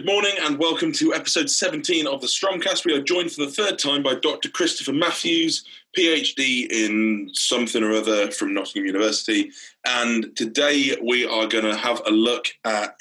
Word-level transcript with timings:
Good 0.00 0.06
morning 0.06 0.36
and 0.40 0.58
welcome 0.58 0.92
to 0.92 1.12
episode 1.12 1.50
17 1.50 2.06
of 2.06 2.22
the 2.22 2.26
Stromcast. 2.26 2.86
We 2.86 2.94
are 2.94 3.02
joined 3.02 3.32
for 3.32 3.44
the 3.44 3.50
third 3.50 3.78
time 3.78 4.02
by 4.02 4.14
Dr. 4.14 4.48
Christopher 4.48 4.94
Matthews, 4.94 5.62
PhD 5.94 6.66
in 6.70 7.28
something 7.34 7.84
or 7.84 7.92
other 7.92 8.30
from 8.30 8.54
Nottingham 8.54 8.86
University. 8.86 9.50
And 9.84 10.34
today 10.36 10.96
we 11.06 11.26
are 11.26 11.46
going 11.46 11.64
to 11.64 11.76
have 11.76 12.00
a 12.06 12.10
look 12.10 12.46
at 12.64 12.98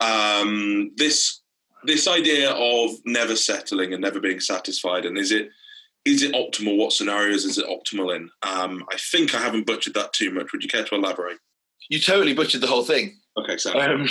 um, 0.00 0.90
this 0.96 1.42
this 1.84 2.08
idea 2.08 2.50
of 2.54 2.90
never 3.04 3.36
settling 3.36 3.92
and 3.92 4.02
never 4.02 4.18
being 4.18 4.40
satisfied. 4.40 5.04
And 5.04 5.16
is 5.16 5.30
it 5.30 5.48
is 6.04 6.24
it 6.24 6.34
optimal? 6.34 6.76
What 6.76 6.92
scenarios 6.92 7.44
is 7.44 7.56
it 7.56 7.66
optimal 7.66 8.16
in? 8.16 8.28
Um, 8.42 8.84
I 8.92 8.96
think 8.96 9.32
I 9.32 9.38
haven't 9.38 9.64
butchered 9.64 9.94
that 9.94 10.12
too 10.12 10.32
much. 10.32 10.50
Would 10.50 10.64
you 10.64 10.68
care 10.68 10.82
to 10.82 10.96
elaborate? 10.96 11.38
You 11.88 12.00
totally 12.00 12.34
butchered 12.34 12.62
the 12.62 12.66
whole 12.66 12.84
thing. 12.84 13.20
Okay, 13.40 13.56
so 13.56 13.78
Um, 13.78 14.02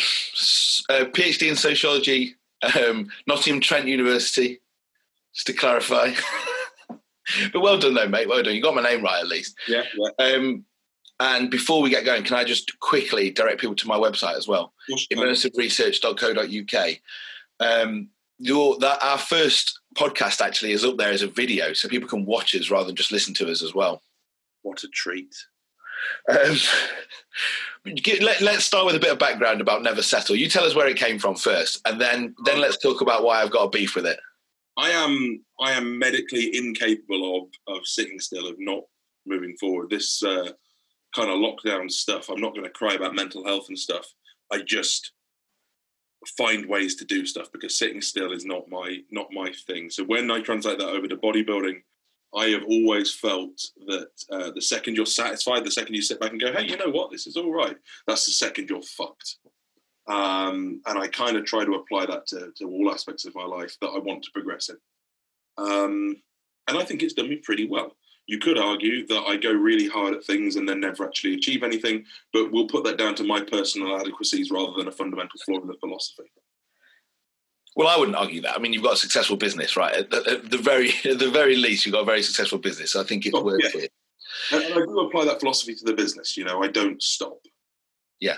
uh, 0.89 1.05
PhD 1.05 1.49
in 1.49 1.55
sociology, 1.55 2.35
um, 2.75 3.09
Nottingham 3.27 3.61
Trent 3.61 3.87
University, 3.87 4.59
just 5.33 5.47
to 5.47 5.53
clarify. 5.53 6.13
but 7.53 7.61
well 7.61 7.77
done, 7.77 7.93
though, 7.93 8.07
mate. 8.07 8.27
Well 8.27 8.43
done. 8.43 8.55
You 8.55 8.61
got 8.61 8.75
my 8.75 8.83
name 8.83 9.03
right 9.03 9.19
at 9.19 9.27
least. 9.27 9.55
yeah, 9.67 9.83
yeah. 9.95 10.25
Um, 10.25 10.65
and 11.19 11.51
before 11.51 11.81
we 11.81 11.89
get 11.89 12.05
going, 12.05 12.23
can 12.23 12.37
I 12.37 12.45
just 12.45 12.79
quickly 12.79 13.29
direct 13.29 13.59
people 13.59 13.75
to 13.75 13.87
my 13.87 13.97
website 13.97 14.37
as 14.37 14.47
well, 14.47 14.73
immersiveresearch.co.uk. 15.11 16.97
Um, 17.59 18.09
your 18.37 18.79
that 18.79 19.03
our 19.03 19.17
first 19.17 19.81
podcast 19.95 20.39
actually 20.39 20.71
is 20.71 20.85
up 20.85 20.95
there 20.97 21.11
as 21.11 21.21
a 21.21 21.27
video, 21.27 21.73
so 21.73 21.89
people 21.89 22.07
can 22.07 22.25
watch 22.25 22.55
us 22.55 22.71
rather 22.71 22.87
than 22.87 22.95
just 22.95 23.11
listen 23.11 23.33
to 23.35 23.51
us 23.51 23.61
as 23.61 23.75
well. 23.75 24.01
What 24.61 24.83
a 24.85 24.87
treat. 24.87 25.35
Um, 26.29 26.57
let, 28.21 28.41
us 28.41 28.65
start 28.65 28.85
with 28.85 28.95
a 28.95 28.99
bit 28.99 29.11
of 29.11 29.19
background 29.19 29.61
about 29.61 29.83
Never 29.83 30.01
Settle. 30.01 30.35
You 30.35 30.49
tell 30.49 30.63
us 30.63 30.75
where 30.75 30.87
it 30.87 30.97
came 30.97 31.19
from 31.19 31.35
first, 31.35 31.81
and 31.85 31.99
then 31.99 32.35
then 32.45 32.59
let's 32.59 32.77
talk 32.77 33.01
about 33.01 33.23
why 33.23 33.41
I've 33.41 33.51
got 33.51 33.63
a 33.63 33.69
beef 33.69 33.95
with 33.95 34.05
it. 34.05 34.19
I 34.77 34.89
am 34.91 35.43
I 35.59 35.71
am 35.71 35.97
medically 35.97 36.55
incapable 36.55 37.37
of 37.37 37.75
of 37.75 37.85
sitting 37.85 38.19
still, 38.19 38.47
of 38.47 38.55
not 38.59 38.83
moving 39.25 39.55
forward. 39.59 39.89
This 39.89 40.21
uh, 40.23 40.51
kind 41.15 41.29
of 41.29 41.39
lockdown 41.39 41.89
stuff. 41.89 42.29
I'm 42.29 42.41
not 42.41 42.53
going 42.53 42.65
to 42.65 42.71
cry 42.71 42.93
about 42.93 43.15
mental 43.15 43.45
health 43.45 43.65
and 43.69 43.79
stuff. 43.79 44.05
I 44.51 44.61
just 44.65 45.11
find 46.37 46.65
ways 46.65 46.95
to 46.95 47.05
do 47.05 47.25
stuff 47.25 47.51
because 47.51 47.77
sitting 47.77 48.01
still 48.01 48.31
is 48.31 48.45
not 48.45 48.69
my 48.69 48.99
not 49.11 49.27
my 49.31 49.51
thing. 49.67 49.89
So 49.89 50.03
when 50.03 50.29
I 50.31 50.41
translate 50.41 50.79
that 50.79 50.89
over 50.89 51.07
to 51.07 51.17
bodybuilding, 51.17 51.81
I 52.35 52.47
have 52.47 52.63
always 52.63 53.13
felt 53.13 53.59
that 53.87 54.09
uh, 54.31 54.51
the 54.51 54.61
second 54.61 54.95
you're 54.95 55.05
satisfied, 55.05 55.63
the 55.63 55.71
second 55.71 55.95
you 55.95 56.01
sit 56.01 56.19
back 56.19 56.31
and 56.31 56.39
go, 56.39 56.51
"Hey, 56.51 56.67
you 56.67 56.77
know 56.77 56.89
what? 56.89 57.11
This 57.11 57.27
is 57.27 57.37
all 57.37 57.51
right." 57.51 57.77
That's 58.07 58.25
the 58.25 58.31
second 58.31 58.69
you're 58.69 58.81
fucked. 58.83 59.37
Um, 60.07 60.81
and 60.87 60.97
I 60.97 61.07
kind 61.07 61.37
of 61.37 61.45
try 61.45 61.63
to 61.63 61.75
apply 61.75 62.07
that 62.07 62.25
to, 62.27 62.51
to 62.57 62.65
all 62.65 62.91
aspects 62.91 63.25
of 63.25 63.35
my 63.35 63.45
life 63.45 63.77
that 63.81 63.89
I 63.89 63.99
want 63.99 64.23
to 64.23 64.31
progress 64.31 64.69
in. 64.69 64.77
Um, 65.57 66.15
and 66.67 66.77
I 66.77 66.83
think 66.83 67.03
it's 67.03 67.13
done 67.13 67.29
me 67.29 67.37
pretty 67.37 67.67
well. 67.67 67.95
You 68.25 68.39
could 68.39 68.57
argue 68.57 69.05
that 69.07 69.23
I 69.27 69.37
go 69.37 69.51
really 69.51 69.87
hard 69.87 70.13
at 70.13 70.23
things 70.23 70.55
and 70.55 70.67
then 70.67 70.79
never 70.79 71.05
actually 71.05 71.35
achieve 71.35 71.63
anything, 71.63 72.05
but 72.33 72.51
we'll 72.51 72.67
put 72.67 72.83
that 72.85 72.97
down 72.97 73.15
to 73.15 73.23
my 73.23 73.41
personal 73.41 73.99
adequacies 73.99 74.51
rather 74.51 74.73
than 74.77 74.87
a 74.87 74.91
fundamental 74.91 75.39
flaw 75.45 75.59
in 75.61 75.67
the 75.67 75.77
philosophy. 75.79 76.31
Well, 77.79 77.87
I 77.87 77.97
wouldn't 77.97 78.17
argue 78.17 78.41
that. 78.41 78.57
I 78.57 78.59
mean, 78.59 78.73
you've 78.73 78.83
got 78.83 78.95
a 78.95 78.97
successful 78.97 79.37
business, 79.37 79.77
right? 79.77 79.95
At 79.95 80.09
the, 80.09 80.17
at 80.29 80.51
the 80.51 80.57
very 80.57 80.89
at 81.05 81.17
the 81.17 81.31
very 81.31 81.55
least, 81.55 81.85
you've 81.85 81.93
got 81.93 82.01
a 82.01 82.05
very 82.05 82.21
successful 82.21 82.57
business. 82.57 82.91
So 82.91 82.99
I 82.99 83.05
think 83.05 83.25
it's 83.25 83.33
Oh, 83.33 83.41
worth 83.41 83.73
yeah. 83.73 83.83
it. 83.83 83.91
And, 84.51 84.63
and 84.65 84.73
I 84.73 84.85
do 84.85 84.99
apply 84.99 85.23
that 85.23 85.39
philosophy 85.39 85.75
to 85.75 85.85
the 85.85 85.93
business. 85.93 86.35
You 86.35 86.43
know, 86.43 86.61
I 86.61 86.67
don't 86.67 87.01
stop. 87.01 87.39
Yeah. 88.19 88.35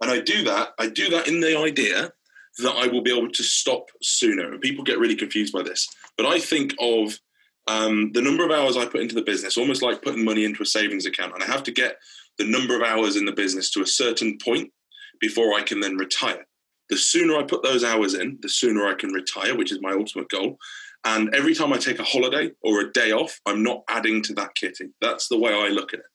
And 0.00 0.12
I 0.12 0.20
do 0.20 0.44
that. 0.44 0.74
I 0.78 0.88
do 0.88 1.10
that 1.10 1.26
in 1.26 1.40
the 1.40 1.58
idea 1.58 2.12
that 2.58 2.76
I 2.76 2.86
will 2.86 3.02
be 3.02 3.10
able 3.12 3.32
to 3.32 3.42
stop 3.42 3.86
sooner. 4.00 4.52
And 4.52 4.60
people 4.60 4.84
get 4.84 5.00
really 5.00 5.16
confused 5.16 5.52
by 5.52 5.64
this, 5.64 5.88
but 6.16 6.26
I 6.26 6.38
think 6.38 6.72
of 6.78 7.18
um, 7.66 8.12
the 8.12 8.22
number 8.22 8.44
of 8.44 8.52
hours 8.52 8.76
I 8.76 8.86
put 8.86 9.00
into 9.00 9.16
the 9.16 9.22
business 9.22 9.58
almost 9.58 9.82
like 9.82 10.02
putting 10.02 10.24
money 10.24 10.44
into 10.44 10.62
a 10.62 10.66
savings 10.66 11.04
account, 11.04 11.34
and 11.34 11.42
I 11.42 11.46
have 11.46 11.64
to 11.64 11.72
get 11.72 11.96
the 12.38 12.46
number 12.46 12.76
of 12.76 12.82
hours 12.82 13.16
in 13.16 13.24
the 13.24 13.32
business 13.32 13.70
to 13.72 13.82
a 13.82 13.86
certain 13.88 14.38
point 14.38 14.70
before 15.20 15.54
I 15.54 15.62
can 15.62 15.80
then 15.80 15.96
retire. 15.96 16.46
The 16.90 16.96
sooner 16.96 17.36
I 17.36 17.42
put 17.42 17.62
those 17.62 17.84
hours 17.84 18.14
in, 18.14 18.38
the 18.40 18.48
sooner 18.48 18.86
I 18.86 18.94
can 18.94 19.12
retire, 19.12 19.56
which 19.56 19.72
is 19.72 19.80
my 19.80 19.92
ultimate 19.92 20.28
goal. 20.28 20.58
And 21.04 21.34
every 21.34 21.54
time 21.54 21.72
I 21.72 21.76
take 21.78 21.98
a 21.98 22.04
holiday 22.04 22.50
or 22.62 22.80
a 22.80 22.92
day 22.92 23.12
off, 23.12 23.40
I'm 23.46 23.62
not 23.62 23.82
adding 23.88 24.22
to 24.22 24.34
that 24.34 24.54
kitty. 24.54 24.90
That's 25.00 25.28
the 25.28 25.38
way 25.38 25.52
I 25.52 25.68
look 25.68 25.94
at 25.94 26.00
it. 26.00 26.06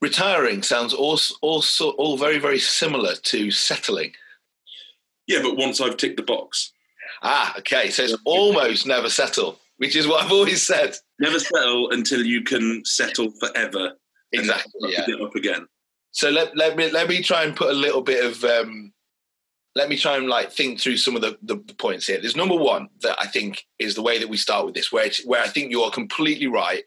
Retiring 0.00 0.62
sounds 0.62 0.92
also 0.92 1.34
also 1.42 1.90
all 1.90 2.16
very 2.16 2.38
very 2.38 2.58
similar 2.58 3.14
to 3.14 3.50
settling. 3.52 4.12
Yeah, 5.28 5.40
but 5.42 5.56
once 5.56 5.80
I've 5.80 5.96
ticked 5.96 6.16
the 6.16 6.24
box, 6.24 6.72
Ah, 7.22 7.54
okay. 7.58 7.90
So 7.90 8.02
it's 8.02 8.16
almost 8.24 8.86
never 8.86 9.08
settle, 9.08 9.58
which 9.76 9.94
is 9.96 10.06
what 10.08 10.24
I've 10.24 10.32
always 10.32 10.62
said. 10.62 10.96
never 11.20 11.38
settle 11.38 11.90
until 11.90 12.24
you 12.24 12.42
can 12.42 12.82
settle 12.84 13.30
forever. 13.38 13.92
Exactly. 14.32 14.92
Yeah. 14.92 15.06
Get 15.06 15.20
up 15.20 15.34
again. 15.36 15.66
So 16.10 16.30
let, 16.30 16.56
let 16.56 16.76
me 16.76 16.90
let 16.90 17.08
me 17.08 17.22
try 17.22 17.44
and 17.44 17.54
put 17.54 17.70
a 17.70 17.74
little 17.74 18.02
bit 18.02 18.24
of 18.24 18.42
um, 18.44 18.92
let 19.74 19.88
me 19.88 19.96
try 19.96 20.16
and 20.16 20.28
like 20.28 20.52
think 20.52 20.80
through 20.80 20.98
some 20.98 21.16
of 21.16 21.22
the, 21.22 21.38
the, 21.42 21.56
the 21.66 21.74
points 21.74 22.06
here. 22.06 22.20
There's 22.20 22.36
number 22.36 22.56
one 22.56 22.88
that 23.00 23.16
I 23.20 23.26
think 23.26 23.64
is 23.78 23.94
the 23.94 24.02
way 24.02 24.18
that 24.18 24.28
we 24.28 24.36
start 24.36 24.66
with 24.66 24.74
this, 24.74 24.92
where 24.92 25.06
it's, 25.06 25.24
where 25.24 25.42
I 25.42 25.48
think 25.48 25.70
you 25.70 25.82
are 25.82 25.90
completely 25.90 26.46
right, 26.46 26.84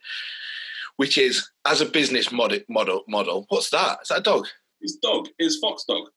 which 0.97 1.17
is 1.17 1.49
as 1.65 1.81
a 1.81 1.85
business 1.85 2.31
model 2.31 2.59
model 2.69 3.03
model. 3.07 3.45
What's 3.49 3.69
that? 3.71 3.99
Is 4.03 4.09
that 4.09 4.19
a 4.19 4.23
dog? 4.23 4.47
It's 4.81 4.97
dog 4.97 5.27
It's 5.39 5.57
Fox 5.59 5.83
Dog. 5.85 6.09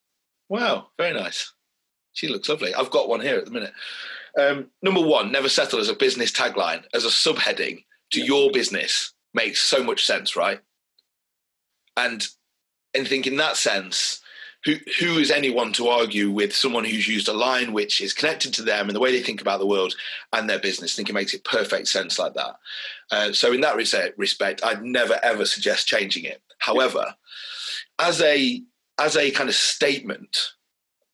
Wow, 0.48 0.88
very 0.98 1.14
nice. 1.14 1.52
She 2.12 2.28
looks 2.28 2.48
lovely. 2.48 2.74
I've 2.74 2.90
got 2.90 3.08
one 3.08 3.20
here 3.20 3.36
at 3.36 3.44
the 3.44 3.50
minute. 3.50 3.72
Um, 4.38 4.70
number 4.82 5.00
one, 5.00 5.32
never 5.32 5.48
settle 5.48 5.78
as 5.80 5.88
a 5.88 5.94
business 5.94 6.32
tagline, 6.32 6.84
as 6.92 7.04
a 7.04 7.08
subheading 7.08 7.84
to 8.12 8.20
Yeah. 8.20 8.26
your 8.26 8.50
business 8.50 9.12
makes 9.34 9.60
so 9.60 9.82
much 9.82 10.04
sense, 10.04 10.36
right? 10.36 10.60
And 11.96 12.26
and 12.94 13.06
think 13.06 13.26
in 13.26 13.36
that 13.36 13.56
sense, 13.56 14.20
who 14.64 14.76
who 14.98 15.18
is 15.18 15.30
anyone 15.30 15.72
to 15.74 15.88
argue 15.88 16.30
with 16.30 16.54
someone 16.54 16.84
who's 16.84 17.08
used 17.08 17.28
a 17.28 17.32
line 17.32 17.72
which 17.72 18.00
is 18.00 18.12
connected 18.12 18.52
to 18.54 18.62
them 18.62 18.88
and 18.88 18.96
the 18.96 19.00
way 19.00 19.12
they 19.12 19.22
think 19.22 19.40
about 19.40 19.60
the 19.60 19.66
world 19.66 19.94
and 20.32 20.48
their 20.48 20.58
business? 20.58 20.94
I 20.94 20.96
think 20.96 21.10
it 21.10 21.14
makes 21.14 21.34
it 21.34 21.44
perfect 21.44 21.88
sense 21.88 22.18
like 22.18 22.34
that. 22.34 22.56
Uh, 23.10 23.32
so 23.32 23.52
in 23.52 23.60
that 23.60 23.76
respect, 23.76 24.64
I'd 24.64 24.82
never 24.82 25.18
ever 25.22 25.44
suggest 25.44 25.86
changing 25.86 26.24
it. 26.24 26.42
However, 26.58 27.14
as 27.98 28.20
a 28.20 28.62
as 28.98 29.16
a 29.16 29.30
kind 29.30 29.48
of 29.48 29.54
statement, 29.54 30.36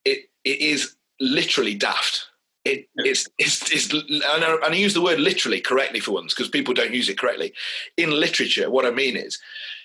it 0.04 0.30
it 0.44 0.60
is 0.60 0.96
literally 1.20 1.74
daft. 1.74 2.26
It, 2.64 2.88
it's, 2.96 3.28
it's, 3.36 3.70
it's, 3.70 3.92
and 3.92 4.24
I, 4.24 4.54
and 4.54 4.72
I 4.72 4.74
use 4.74 4.94
the 4.94 5.02
word 5.02 5.20
literally 5.20 5.60
correctly 5.60 6.00
for 6.00 6.12
once 6.12 6.32
because 6.32 6.48
people 6.48 6.72
don't 6.72 6.94
use 6.94 7.10
it 7.10 7.18
correctly. 7.18 7.52
In 7.98 8.10
literature, 8.10 8.70
what 8.70 8.86
I 8.86 8.90
mean 8.90 9.18
is 9.18 9.38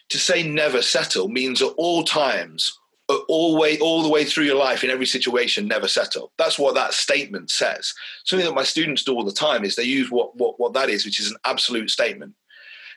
to 0.07 0.17
say 0.17 0.43
never 0.43 0.81
settle 0.81 1.27
means 1.27 1.61
at 1.61 1.73
all 1.75 2.05
times, 2.05 2.79
all 3.27 3.57
way, 3.57 3.79
all 3.79 4.03
the 4.03 4.09
way 4.09 4.23
through 4.23 4.45
your 4.45 4.55
life, 4.55 4.83
in 4.83 4.89
every 4.89 5.05
situation, 5.05 5.67
never 5.67 5.87
settle. 5.87 6.31
That's 6.37 6.59
what 6.59 6.75
that 6.75 6.93
statement 6.93 7.49
says. 7.49 7.93
Something 8.25 8.47
that 8.47 8.55
my 8.55 8.63
students 8.63 9.03
do 9.03 9.13
all 9.13 9.25
the 9.25 9.31
time 9.31 9.63
is 9.63 9.75
they 9.75 9.83
use 9.83 10.11
what, 10.11 10.35
what, 10.35 10.59
what 10.59 10.73
that 10.73 10.89
is, 10.89 11.05
which 11.05 11.19
is 11.19 11.31
an 11.31 11.37
absolute 11.45 11.89
statement. 11.89 12.33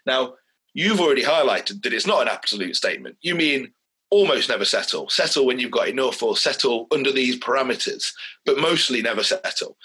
Now, 0.06 0.34
you've 0.74 1.00
already 1.00 1.22
highlighted 1.22 1.82
that 1.82 1.92
it's 1.92 2.06
not 2.06 2.22
an 2.22 2.28
absolute 2.28 2.76
statement. 2.76 3.16
You 3.22 3.34
mean 3.34 3.72
almost 4.10 4.50
never 4.50 4.66
settle, 4.66 5.08
settle 5.08 5.46
when 5.46 5.58
you've 5.58 5.70
got 5.70 5.88
enough, 5.88 6.22
or 6.22 6.36
settle 6.36 6.86
under 6.92 7.10
these 7.10 7.38
parameters, 7.38 8.12
but 8.44 8.58
mostly 8.58 9.00
never 9.00 9.22
settle. 9.22 9.78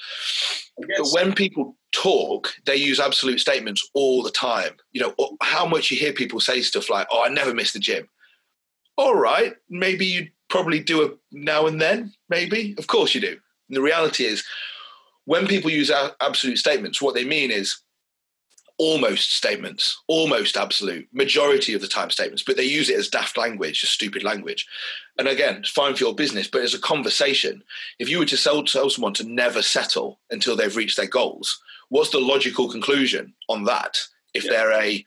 But 0.77 1.07
when 1.13 1.33
people 1.33 1.77
talk, 1.93 2.53
they 2.65 2.75
use 2.75 2.99
absolute 2.99 3.39
statements 3.39 3.89
all 3.93 4.21
the 4.21 4.31
time. 4.31 4.73
You 4.91 5.01
know, 5.01 5.37
how 5.41 5.65
much 5.65 5.89
you 5.89 5.97
hear 5.97 6.11
people 6.11 6.41
say 6.41 6.61
stuff 6.61 6.89
like, 6.89 7.07
oh, 7.09 7.23
I 7.23 7.29
never 7.29 7.53
miss 7.53 7.71
the 7.71 7.79
gym. 7.79 8.09
All 8.97 9.15
right, 9.15 9.55
maybe 9.69 10.05
you 10.05 10.27
probably 10.49 10.79
do 10.79 11.03
it 11.03 11.17
now 11.31 11.67
and 11.67 11.79
then, 11.79 12.13
maybe. 12.29 12.75
Of 12.77 12.87
course 12.87 13.13
you 13.13 13.21
do. 13.21 13.37
And 13.67 13.75
the 13.77 13.81
reality 13.81 14.25
is, 14.25 14.43
when 15.25 15.45
people 15.45 15.69
use 15.69 15.91
absolute 16.21 16.57
statements, 16.57 17.01
what 17.01 17.13
they 17.13 17.25
mean 17.25 17.51
is 17.51 17.77
almost 18.79 19.33
statements, 19.35 20.01
almost 20.07 20.55
absolute, 20.55 21.07
majority 21.11 21.73
of 21.73 21.81
the 21.81 21.87
time 21.87 22.09
statements, 22.11 22.43
but 22.43 22.55
they 22.57 22.63
use 22.63 22.89
it 22.89 22.97
as 22.97 23.09
daft 23.09 23.37
language, 23.37 23.81
just 23.81 23.93
stupid 23.93 24.23
language. 24.23 24.67
And 25.17 25.27
again, 25.27 25.55
it's 25.55 25.69
fine 25.69 25.95
for 25.95 26.03
your 26.03 26.15
business, 26.15 26.47
but 26.47 26.61
as 26.61 26.75
a 26.75 26.79
conversation, 26.79 27.63
if 27.99 28.07
you 28.07 28.19
were 28.19 28.25
to 28.25 28.37
sell, 28.37 28.63
tell 28.63 28.89
someone 28.89 29.13
to 29.15 29.23
never 29.23 29.61
settle 29.61 30.19
until 30.29 30.55
they've 30.55 30.75
reached 30.75 30.95
their 30.97 31.07
goals, 31.07 31.59
what's 31.89 32.11
the 32.11 32.19
logical 32.19 32.69
conclusion 32.69 33.33
on 33.49 33.63
that 33.65 33.99
if 34.33 34.43
Yeah. 34.45 34.51
they're 34.51 34.73
a 34.73 35.05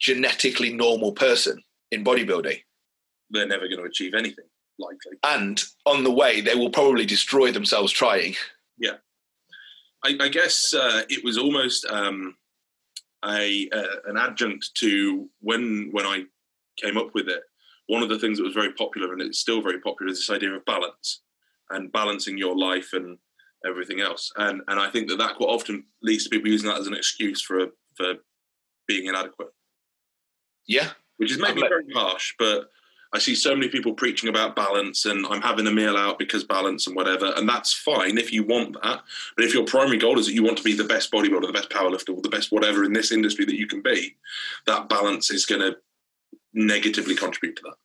genetically 0.00 0.72
normal 0.72 1.12
person 1.12 1.62
in 1.92 2.04
bodybuilding? 2.04 2.62
They're 3.30 3.46
never 3.46 3.68
going 3.68 3.80
to 3.80 3.84
achieve 3.84 4.14
anything, 4.14 4.46
likely. 4.78 5.18
And 5.22 5.62
on 5.86 6.04
the 6.04 6.12
way, 6.12 6.40
they 6.40 6.54
will 6.54 6.70
probably 6.70 7.06
destroy 7.06 7.50
themselves 7.52 7.92
trying. 7.92 8.34
I, 10.04 10.16
I 10.20 10.28
guess 10.28 10.74
uh, 10.74 11.02
it 11.08 11.24
was 11.24 11.38
almost 11.38 11.86
um, 11.86 12.36
a 13.24 13.68
uh, 13.72 13.96
an 14.06 14.16
adjunct 14.18 14.74
to 14.74 15.28
when 15.40 15.88
when 15.92 16.04
I 16.04 16.24
came 16.76 16.98
up 16.98 17.14
with 17.14 17.28
it. 17.28 17.42
One 17.86 18.02
of 18.02 18.08
the 18.08 18.18
things 18.18 18.38
that 18.38 18.44
was 18.44 18.54
very 18.54 18.72
popular, 18.74 19.12
and 19.12 19.22
it's 19.22 19.38
still 19.38 19.62
very 19.62 19.80
popular, 19.80 20.12
is 20.12 20.18
this 20.18 20.30
idea 20.30 20.52
of 20.52 20.64
balance. 20.64 21.22
and 21.70 21.92
balancing 21.92 22.38
your 22.38 22.56
life 22.56 22.90
and 22.92 23.18
everything 23.66 24.00
else. 24.00 24.30
And 24.36 24.62
and 24.68 24.78
I 24.78 24.90
think 24.90 25.08
that 25.08 25.18
that 25.18 25.36
quite 25.36 25.48
often 25.48 25.84
leads 26.02 26.24
to 26.24 26.30
people 26.30 26.50
using 26.50 26.68
that 26.68 26.80
as 26.80 26.86
an 26.86 26.94
excuse 26.94 27.42
for 27.42 27.68
for 27.96 28.14
being 28.86 29.06
inadequate. 29.06 29.48
Yeah, 30.66 30.90
which 31.16 31.32
is 31.32 31.38
maybe 31.38 31.60
very 31.60 31.86
harsh, 31.92 32.34
but 32.38 32.68
I 33.14 33.18
see 33.18 33.36
so 33.36 33.54
many 33.54 33.68
people 33.68 33.94
preaching 33.94 34.28
about 34.28 34.56
balance 34.56 35.04
and 35.04 35.24
I'm 35.26 35.40
having 35.40 35.68
a 35.68 35.70
meal 35.70 35.96
out 35.96 36.18
because 36.18 36.42
balance 36.42 36.88
and 36.88 36.96
whatever, 36.96 37.32
and 37.36 37.48
that's 37.48 37.72
fine 37.72 38.18
if 38.18 38.32
you 38.32 38.42
want 38.42 38.74
that. 38.82 39.02
But 39.36 39.44
if 39.44 39.54
your 39.54 39.64
primary 39.64 39.98
goal 39.98 40.18
is 40.18 40.26
that 40.26 40.34
you 40.34 40.42
want 40.42 40.58
to 40.58 40.64
be 40.64 40.74
the 40.74 40.82
best 40.82 41.12
bodybuilder, 41.12 41.46
the 41.46 41.52
best 41.52 41.70
powerlifter, 41.70 42.12
or 42.14 42.20
the 42.22 42.28
best 42.28 42.50
whatever 42.50 42.82
in 42.82 42.92
this 42.92 43.12
industry 43.12 43.44
that 43.44 43.56
you 43.56 43.68
can 43.68 43.82
be, 43.82 44.16
that 44.66 44.88
balance 44.88 45.30
is 45.30 45.46
going 45.46 45.60
to 45.60 45.76
negatively 46.54 47.14
contribute 47.14 47.54
to 47.56 47.62
that. 47.62 47.76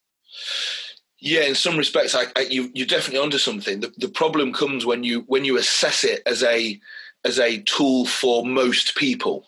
Yeah, 1.20 1.42
in 1.42 1.54
some 1.54 1.78
respects, 1.78 2.16
I, 2.16 2.24
I, 2.36 2.48
you 2.50 2.72
you're 2.74 2.88
definitely 2.88 3.20
onto 3.20 3.38
something. 3.38 3.82
The, 3.82 3.94
the 3.98 4.10
problem 4.10 4.52
comes 4.52 4.86
when 4.86 5.04
you 5.04 5.26
when 5.28 5.46
you 5.46 5.58
assess 5.58 6.04
it 6.04 6.24
as 6.26 6.42
a 6.44 6.80
as 7.24 7.38
a 7.38 7.62
tool 7.64 8.06
for 8.06 8.46
most 8.46 8.96
people, 8.96 9.46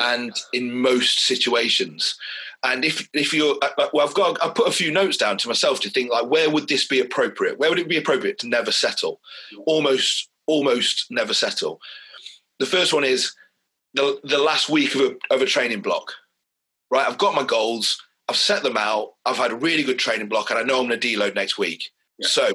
and 0.00 0.34
in 0.52 0.72
most 0.72 1.20
situations. 1.20 2.18
And 2.66 2.84
if 2.84 3.08
if 3.12 3.32
you're 3.32 3.56
uh, 3.62 3.68
uh, 3.78 3.88
well, 3.92 4.06
I've 4.06 4.14
got 4.14 4.42
I 4.44 4.48
put 4.48 4.66
a 4.66 4.72
few 4.72 4.90
notes 4.90 5.16
down 5.16 5.38
to 5.38 5.48
myself 5.48 5.80
to 5.80 5.90
think 5.90 6.10
like 6.10 6.26
where 6.26 6.50
would 6.50 6.68
this 6.68 6.86
be 6.86 7.00
appropriate? 7.00 7.58
Where 7.58 7.70
would 7.70 7.78
it 7.78 7.88
be 7.88 7.96
appropriate 7.96 8.38
to 8.40 8.48
never 8.48 8.72
settle? 8.72 9.20
Almost 9.66 10.28
almost 10.46 11.06
never 11.10 11.32
settle. 11.32 11.80
The 12.58 12.66
first 12.66 12.92
one 12.92 13.04
is 13.04 13.34
the 13.94 14.20
the 14.24 14.38
last 14.38 14.68
week 14.68 14.94
of 14.96 15.00
a 15.00 15.34
of 15.34 15.42
a 15.42 15.46
training 15.46 15.80
block. 15.80 16.12
Right, 16.90 17.06
I've 17.06 17.18
got 17.18 17.34
my 17.34 17.44
goals. 17.44 18.02
I've 18.28 18.36
set 18.36 18.64
them 18.64 18.76
out. 18.76 19.14
I've 19.24 19.36
had 19.36 19.52
a 19.52 19.56
really 19.56 19.84
good 19.84 19.98
training 19.98 20.28
block, 20.28 20.50
and 20.50 20.58
I 20.58 20.62
know 20.62 20.80
I'm 20.80 20.88
going 20.88 20.98
to 20.98 21.08
deload 21.08 21.36
next 21.36 21.58
week. 21.58 21.90
Yeah. 22.18 22.28
So 22.28 22.50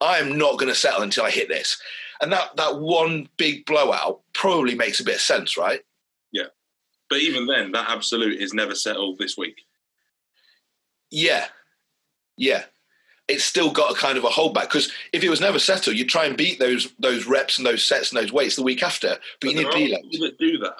I 0.00 0.18
am 0.18 0.36
not 0.36 0.58
going 0.58 0.68
to 0.68 0.74
settle 0.74 1.02
until 1.02 1.24
I 1.24 1.30
hit 1.30 1.48
this. 1.48 1.80
And 2.20 2.30
that 2.32 2.56
that 2.56 2.78
one 2.78 3.28
big 3.38 3.64
blowout 3.64 4.20
probably 4.34 4.74
makes 4.74 5.00
a 5.00 5.04
bit 5.04 5.16
of 5.16 5.20
sense, 5.20 5.56
right? 5.56 5.80
But 7.08 7.20
even 7.20 7.46
then, 7.46 7.72
that 7.72 7.88
absolute 7.88 8.40
is 8.40 8.52
never 8.52 8.74
settled 8.74 9.18
this 9.18 9.36
week. 9.36 9.62
Yeah, 11.10 11.46
yeah. 12.36 12.64
It's 13.28 13.44
still 13.44 13.70
got 13.70 13.92
a 13.92 13.94
kind 13.94 14.18
of 14.18 14.24
a 14.24 14.28
holdback 14.28 14.62
because 14.62 14.92
if 15.12 15.24
it 15.24 15.30
was 15.30 15.40
never 15.40 15.58
settled, 15.58 15.96
you'd 15.96 16.08
try 16.08 16.26
and 16.26 16.36
beat 16.36 16.58
those 16.58 16.92
those 16.98 17.26
reps 17.26 17.58
and 17.58 17.66
those 17.66 17.84
sets 17.84 18.12
and 18.12 18.20
those 18.20 18.32
weights 18.32 18.56
the 18.56 18.62
week 18.62 18.82
after. 18.82 19.08
But, 19.08 19.20
but 19.40 19.50
you 19.50 19.68
need. 19.68 20.00
People 20.10 20.26
that 20.26 20.38
do 20.38 20.58
that. 20.58 20.76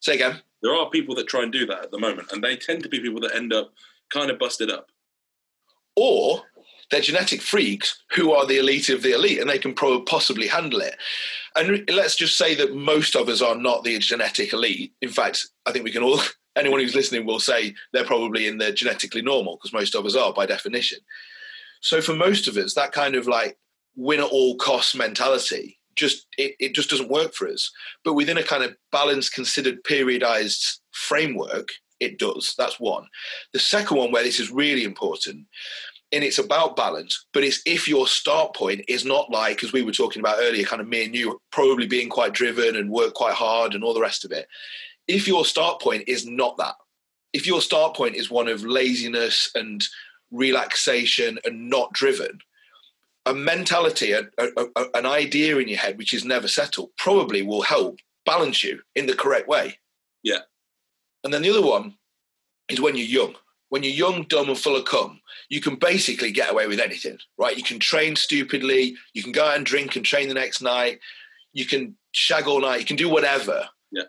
Say 0.00 0.14
again. 0.14 0.40
There 0.62 0.74
are 0.74 0.88
people 0.90 1.16
that 1.16 1.26
try 1.26 1.42
and 1.42 1.52
do 1.52 1.66
that 1.66 1.82
at 1.82 1.90
the 1.90 1.98
moment, 1.98 2.30
and 2.32 2.42
they 2.42 2.56
tend 2.56 2.84
to 2.84 2.88
be 2.88 3.00
people 3.00 3.20
that 3.22 3.34
end 3.34 3.52
up 3.52 3.72
kind 4.12 4.30
of 4.30 4.38
busted 4.38 4.70
up. 4.70 4.90
Or 5.96 6.42
they're 6.92 7.00
genetic 7.00 7.40
freaks 7.40 8.02
who 8.12 8.32
are 8.32 8.46
the 8.46 8.58
elite 8.58 8.90
of 8.90 9.02
the 9.02 9.12
elite 9.12 9.40
and 9.40 9.48
they 9.48 9.58
can 9.58 9.72
probably 9.72 10.02
possibly 10.02 10.46
handle 10.46 10.80
it. 10.80 10.96
And 11.56 11.88
let's 11.90 12.14
just 12.14 12.36
say 12.36 12.54
that 12.54 12.76
most 12.76 13.16
of 13.16 13.30
us 13.30 13.40
are 13.40 13.56
not 13.56 13.82
the 13.82 13.98
genetic 13.98 14.52
elite. 14.52 14.92
In 15.00 15.08
fact, 15.08 15.48
I 15.66 15.72
think 15.72 15.84
we 15.84 15.90
can 15.90 16.02
all, 16.02 16.20
anyone 16.56 16.80
who's 16.80 16.94
listening 16.94 17.24
will 17.24 17.40
say 17.40 17.74
they're 17.92 18.04
probably 18.04 18.46
in 18.46 18.58
the 18.58 18.72
genetically 18.72 19.22
normal 19.22 19.56
because 19.56 19.72
most 19.72 19.94
of 19.94 20.04
us 20.04 20.14
are 20.14 20.34
by 20.34 20.44
definition. 20.44 20.98
So 21.80 22.02
for 22.02 22.14
most 22.14 22.46
of 22.46 22.58
us, 22.58 22.74
that 22.74 22.92
kind 22.92 23.14
of 23.14 23.26
like 23.26 23.56
win 23.96 24.20
at 24.20 24.26
all 24.26 24.56
costs 24.56 24.94
mentality 24.94 25.78
just 25.94 26.26
it, 26.38 26.54
it 26.58 26.74
just 26.74 26.90
doesn't 26.90 27.10
work 27.10 27.34
for 27.34 27.48
us. 27.48 27.70
But 28.04 28.14
within 28.14 28.38
a 28.38 28.42
kind 28.42 28.62
of 28.62 28.76
balanced, 28.92 29.34
considered, 29.34 29.82
periodized 29.84 30.78
framework, 30.90 31.68
it 32.00 32.18
does. 32.18 32.54
That's 32.58 32.80
one. 32.80 33.06
The 33.52 33.58
second 33.58 33.96
one, 33.96 34.10
where 34.10 34.24
this 34.24 34.40
is 34.40 34.50
really 34.50 34.84
important, 34.84 35.46
and 36.12 36.22
it's 36.22 36.38
about 36.38 36.76
balance, 36.76 37.26
but 37.32 37.42
it's 37.42 37.62
if 37.64 37.88
your 37.88 38.06
start 38.06 38.54
point 38.54 38.84
is 38.86 39.04
not 39.04 39.30
like, 39.30 39.64
as 39.64 39.72
we 39.72 39.82
were 39.82 39.92
talking 39.92 40.20
about 40.20 40.38
earlier, 40.40 40.64
kind 40.64 40.82
of 40.82 40.88
me 40.88 41.04
and 41.04 41.14
you 41.14 41.40
probably 41.50 41.86
being 41.86 42.08
quite 42.08 42.34
driven 42.34 42.76
and 42.76 42.90
work 42.90 43.14
quite 43.14 43.34
hard 43.34 43.74
and 43.74 43.82
all 43.82 43.94
the 43.94 44.00
rest 44.00 44.24
of 44.24 44.32
it. 44.32 44.46
If 45.08 45.26
your 45.26 45.44
start 45.44 45.80
point 45.80 46.04
is 46.06 46.26
not 46.26 46.58
that, 46.58 46.74
if 47.32 47.46
your 47.46 47.62
start 47.62 47.96
point 47.96 48.14
is 48.14 48.30
one 48.30 48.48
of 48.48 48.64
laziness 48.64 49.50
and 49.54 49.82
relaxation 50.30 51.38
and 51.44 51.70
not 51.70 51.92
driven, 51.92 52.38
a 53.24 53.32
mentality, 53.32 54.12
a, 54.12 54.22
a, 54.38 54.66
a, 54.76 54.84
an 54.94 55.06
idea 55.06 55.56
in 55.58 55.68
your 55.68 55.78
head 55.78 55.96
which 55.96 56.12
is 56.12 56.24
never 56.24 56.48
settled, 56.48 56.90
probably 56.98 57.42
will 57.42 57.62
help 57.62 57.98
balance 58.26 58.62
you 58.62 58.80
in 58.94 59.06
the 59.06 59.14
correct 59.14 59.48
way. 59.48 59.78
Yeah. 60.22 60.40
And 61.24 61.32
then 61.32 61.42
the 61.42 61.50
other 61.50 61.62
one 61.62 61.94
is 62.68 62.80
when 62.80 62.96
you're 62.96 63.06
young 63.06 63.34
when 63.72 63.82
you're 63.82 63.94
young, 63.94 64.24
dumb, 64.24 64.50
and 64.50 64.58
full 64.58 64.76
of 64.76 64.84
cum, 64.84 65.18
you 65.48 65.58
can 65.58 65.76
basically 65.76 66.30
get 66.30 66.50
away 66.50 66.66
with 66.66 66.78
anything, 66.78 67.16
right? 67.38 67.56
You 67.56 67.62
can 67.62 67.78
train 67.78 68.14
stupidly, 68.16 68.96
you 69.14 69.22
can 69.22 69.32
go 69.32 69.46
out 69.46 69.56
and 69.56 69.64
drink 69.64 69.96
and 69.96 70.04
train 70.04 70.28
the 70.28 70.34
next 70.34 70.60
night, 70.60 71.00
you 71.54 71.64
can 71.64 71.96
shag 72.12 72.46
all 72.46 72.60
night, 72.60 72.80
you 72.80 72.84
can 72.84 72.96
do 72.96 73.08
whatever. 73.08 73.66
Yeah. 73.90 74.02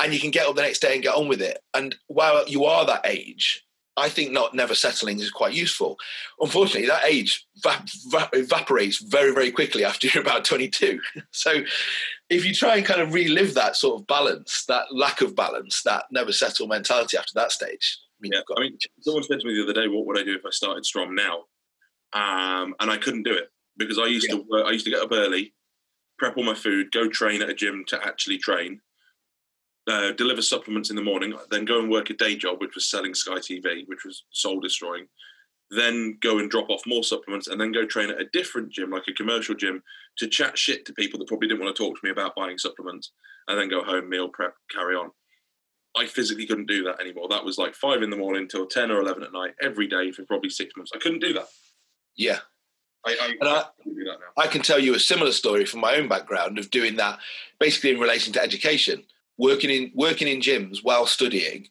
And 0.00 0.14
you 0.14 0.20
can 0.20 0.30
get 0.30 0.46
up 0.46 0.54
the 0.54 0.62
next 0.62 0.78
day 0.78 0.94
and 0.94 1.02
get 1.02 1.16
on 1.16 1.26
with 1.26 1.42
it. 1.42 1.58
And 1.74 1.96
while 2.06 2.48
you 2.48 2.64
are 2.66 2.86
that 2.86 3.04
age, 3.04 3.66
I 3.96 4.08
think 4.08 4.30
not 4.30 4.54
never 4.54 4.76
settling 4.76 5.18
is 5.18 5.32
quite 5.32 5.52
useful. 5.52 5.96
Unfortunately, 6.38 6.86
that 6.86 7.04
age 7.04 7.44
va- 7.64 7.84
va- 8.10 8.30
evaporates 8.34 8.98
very, 8.98 9.34
very 9.34 9.50
quickly 9.50 9.84
after 9.84 10.06
you're 10.06 10.22
about 10.22 10.44
22. 10.44 11.00
so 11.32 11.64
if 12.30 12.44
you 12.44 12.54
try 12.54 12.76
and 12.76 12.86
kind 12.86 13.00
of 13.00 13.12
relive 13.12 13.54
that 13.54 13.74
sort 13.74 14.00
of 14.00 14.06
balance, 14.06 14.64
that 14.68 14.94
lack 14.94 15.22
of 15.22 15.34
balance, 15.34 15.82
that 15.82 16.04
never 16.12 16.30
settle 16.30 16.68
mentality 16.68 17.16
after 17.16 17.32
that 17.34 17.50
stage, 17.50 17.98
mean, 18.20 18.32
yeah, 18.32 18.40
I 18.56 18.60
mean, 18.60 18.78
someone 19.00 19.22
said 19.22 19.40
to 19.40 19.46
me 19.46 19.54
the 19.54 19.64
other 19.64 19.72
day, 19.72 19.88
"What 19.88 20.06
would 20.06 20.18
I 20.18 20.24
do 20.24 20.34
if 20.34 20.46
I 20.46 20.50
started 20.50 20.84
Strom 20.84 21.14
now?" 21.14 21.44
Um, 22.12 22.74
and 22.80 22.90
I 22.90 22.96
couldn't 22.96 23.24
do 23.24 23.34
it 23.34 23.50
because 23.76 23.98
I 23.98 24.06
used 24.06 24.26
yeah. 24.28 24.36
to 24.36 24.44
work, 24.48 24.66
I 24.66 24.70
used 24.70 24.84
to 24.86 24.90
get 24.90 25.02
up 25.02 25.12
early, 25.12 25.54
prep 26.18 26.36
all 26.36 26.44
my 26.44 26.54
food, 26.54 26.92
go 26.92 27.08
train 27.08 27.42
at 27.42 27.50
a 27.50 27.54
gym 27.54 27.84
to 27.88 28.04
actually 28.04 28.38
train, 28.38 28.80
uh, 29.88 30.12
deliver 30.12 30.42
supplements 30.42 30.90
in 30.90 30.96
the 30.96 31.02
morning, 31.02 31.34
then 31.50 31.64
go 31.64 31.80
and 31.80 31.90
work 31.90 32.10
a 32.10 32.14
day 32.14 32.36
job, 32.36 32.60
which 32.60 32.74
was 32.74 32.90
selling 32.90 33.14
Sky 33.14 33.36
TV, 33.36 33.86
which 33.86 34.04
was 34.04 34.24
soul 34.30 34.60
destroying. 34.60 35.06
Then 35.70 36.18
go 36.20 36.38
and 36.38 36.50
drop 36.50 36.70
off 36.70 36.82
more 36.86 37.04
supplements, 37.04 37.48
and 37.48 37.60
then 37.60 37.72
go 37.72 37.86
train 37.86 38.10
at 38.10 38.20
a 38.20 38.28
different 38.32 38.70
gym, 38.70 38.90
like 38.90 39.04
a 39.08 39.12
commercial 39.12 39.54
gym, 39.54 39.82
to 40.18 40.26
chat 40.26 40.58
shit 40.58 40.84
to 40.86 40.92
people 40.94 41.18
that 41.18 41.28
probably 41.28 41.48
didn't 41.48 41.62
want 41.62 41.74
to 41.74 41.82
talk 41.82 41.94
to 41.94 42.04
me 42.04 42.10
about 42.10 42.34
buying 42.34 42.58
supplements, 42.58 43.12
and 43.48 43.58
then 43.58 43.68
go 43.68 43.82
home, 43.84 44.08
meal 44.08 44.28
prep, 44.28 44.54
carry 44.70 44.94
on. 44.94 45.10
I 45.96 46.06
physically 46.06 46.46
couldn't 46.46 46.66
do 46.68 46.84
that 46.84 47.00
anymore. 47.00 47.28
That 47.28 47.44
was 47.44 47.58
like 47.58 47.74
five 47.74 48.02
in 48.02 48.10
the 48.10 48.16
morning 48.16 48.48
till 48.48 48.66
10 48.66 48.90
or 48.90 49.00
11 49.00 49.22
at 49.22 49.32
night 49.32 49.54
every 49.60 49.86
day 49.86 50.12
for 50.12 50.24
probably 50.24 50.50
six 50.50 50.72
months. 50.76 50.92
I 50.94 50.98
couldn't 50.98 51.20
do 51.20 51.32
that. 51.34 51.48
Yeah. 52.16 52.38
I, 53.06 53.36
I, 53.42 53.46
I, 53.46 53.64
I, 54.36 54.46
can 54.48 54.60
tell 54.60 54.78
you 54.78 54.94
a 54.94 54.98
similar 54.98 55.32
story 55.32 55.64
from 55.64 55.80
my 55.80 55.94
own 55.94 56.08
background 56.08 56.58
of 56.58 56.70
doing 56.70 56.96
that 56.96 57.18
basically 57.60 57.92
in 57.92 58.00
relation 58.00 58.32
to 58.34 58.42
education, 58.42 59.04
working 59.38 59.70
in 59.70 59.92
working 59.94 60.26
in 60.26 60.40
gyms 60.40 60.78
while 60.82 61.06
studying, 61.06 61.68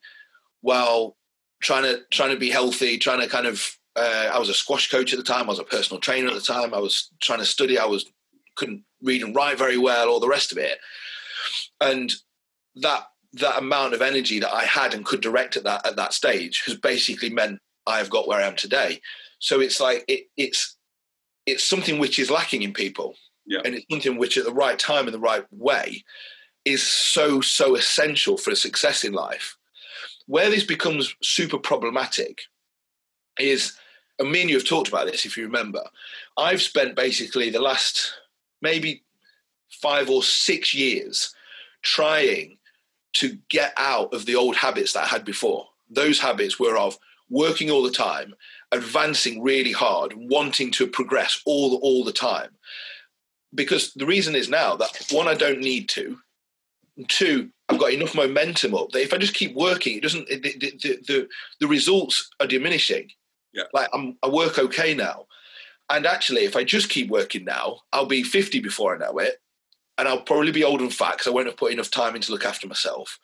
while 0.62 1.18
trying 1.62 1.84
to 1.84 2.02
trying 2.12 2.32
to 2.32 2.40
be 2.40 2.50
healthy, 2.50 2.98
trying 2.98 3.20
to 3.20 3.28
kind 3.28 3.46
of 3.46 3.78
uh, 3.98 4.32
I 4.34 4.40
was 4.40 4.50
a 4.50 4.54
squash 4.54 4.90
coach 4.90 5.12
at 5.12 5.18
the 5.18 5.24
time, 5.24 5.44
I 5.44 5.50
was 5.50 5.60
a 5.60 5.66
personal 5.66 6.00
trainer 6.00 6.30
at 6.30 6.34
the 6.34 6.42
time, 6.42 6.74
I 6.74 6.80
was 6.80 7.10
trying 7.22 7.40
to 7.40 7.46
study, 7.46 7.78
I 7.78 7.86
was 7.86 8.06
couldn't 8.56 8.84
read 9.02 9.22
and 9.22 9.36
write 9.36 9.58
very 9.58 9.78
well, 9.78 10.10
all 10.10 10.20
the 10.20 10.28
rest 10.28 10.52
of 10.52 10.58
it. 10.58 10.80
And 11.82 12.14
that 12.76 13.04
that 13.34 13.58
amount 13.58 13.94
of 13.94 14.02
energy 14.02 14.40
that 14.40 14.54
I 14.54 14.64
had 14.64 14.94
and 14.94 15.06
could 15.06 15.22
direct 15.22 15.58
at 15.58 15.64
that 15.64 15.86
at 15.86 15.96
that 15.98 16.14
stage 16.14 16.64
has 16.66 16.76
basically 16.76 17.30
meant 17.30 17.60
I 17.86 17.98
have 17.98 18.10
got 18.10 18.28
where 18.28 18.40
I 18.40 18.48
am 18.48 18.56
today. 18.56 19.02
So 19.40 19.60
it's 19.60 19.80
like 19.80 20.04
it, 20.08 20.28
it's 20.38 20.76
it's 21.46 21.64
something 21.64 22.00
which 22.00 22.20
is 22.20 22.32
lacking 22.32 22.64
in 22.64 22.74
people, 22.74 23.16
yeah. 23.46 23.60
and 23.64 23.76
it's 23.76 23.86
something 23.90 24.18
which 24.18 24.38
at 24.38 24.46
the 24.46 24.54
right 24.54 24.78
time 24.78 25.06
and 25.06 25.14
the 25.14 25.20
right 25.20 25.46
way 25.52 26.04
is 26.66 26.84
so 26.84 27.42
so 27.42 27.76
essential 27.76 28.38
for 28.38 28.52
a 28.52 28.56
success 28.56 29.04
in 29.04 29.14
life. 29.14 29.56
Where 30.26 30.50
this 30.50 30.66
becomes 30.66 31.16
super 31.24 31.58
problematic 31.58 32.42
is, 33.40 33.78
and 34.20 34.32
me 34.32 34.42
and 34.42 34.50
you 34.50 34.58
have 34.58 34.68
talked 34.68 34.90
about 34.90 35.06
this 35.06 35.26
if 35.26 35.38
you 35.38 35.46
remember. 35.46 35.84
I've 36.38 36.62
spent 36.62 36.96
basically 36.96 37.50
the 37.50 37.62
last 37.62 38.14
maybe 38.62 39.04
five 39.70 40.10
or 40.10 40.24
six 40.24 40.74
years 40.74 41.34
trying 41.84 42.57
to 43.20 43.38
get 43.50 43.74
out 43.78 44.14
of 44.14 44.26
the 44.26 44.36
old 44.36 44.56
habits 44.56 44.94
that 44.94 45.04
I 45.04 45.08
had 45.08 45.26
before. 45.26 45.68
Those 45.90 46.20
habits 46.20 46.60
were 46.60 46.78
of 46.78 46.98
working 47.30 47.70
all 47.70 47.84
the 47.84 47.92
time, 47.92 48.34
advancing 48.72 49.42
really 49.42 49.72
hard, 49.72 50.14
wanting 50.16 50.72
to 50.72 50.88
progress 50.88 51.42
all 51.46 51.78
all 51.82 52.04
the 52.04 52.12
time. 52.12 52.50
Because 53.56 53.94
the 53.94 54.06
reason 54.06 54.36
is 54.36 54.50
now 54.50 54.76
that 54.76 55.08
one, 55.12 55.28
I 55.28 55.34
don't 55.34 55.60
need 55.60 55.90
to. 55.90 56.18
Two, 57.08 57.50
I've 57.70 57.80
got 57.80 57.94
enough 57.94 58.16
momentum 58.16 58.74
up 58.74 58.92
that 58.92 59.04
if 59.04 59.14
I 59.14 59.18
just 59.18 59.34
keep 59.34 59.56
working, 59.56 59.98
it 59.98 60.04
doesn't. 60.04 60.28
The 60.28 60.38
the 60.38 61.00
the, 61.08 61.30
the 61.60 61.68
results 61.68 62.30
are 62.40 62.48
diminishing. 62.48 63.10
Yeah. 63.54 63.64
Like 63.74 63.90
I'm, 63.94 64.18
I 64.22 64.28
work 64.30 64.60
okay 64.60 64.94
now, 64.94 65.26
and 65.90 66.06
actually, 66.06 66.44
if 66.44 66.56
I 66.56 66.64
just 66.64 66.90
keep 66.90 67.10
working 67.10 67.46
now, 67.46 67.80
I'll 67.94 68.06
be 68.06 68.24
50 68.24 68.60
before 68.60 68.96
I 68.96 69.00
know 69.00 69.18
it, 69.20 69.40
and 69.98 70.08
I'll 70.08 70.22
probably 70.22 70.52
be 70.52 70.64
old 70.64 70.82
and 70.82 70.94
fat 70.94 71.14
because 71.14 71.28
I 71.28 71.32
won't 71.32 71.48
have 71.48 71.58
put 71.58 71.72
enough 71.72 71.92
time 71.92 72.16
in 72.16 72.22
to 72.22 72.32
look 72.32 72.46
after 72.46 72.68
myself. 72.68 73.20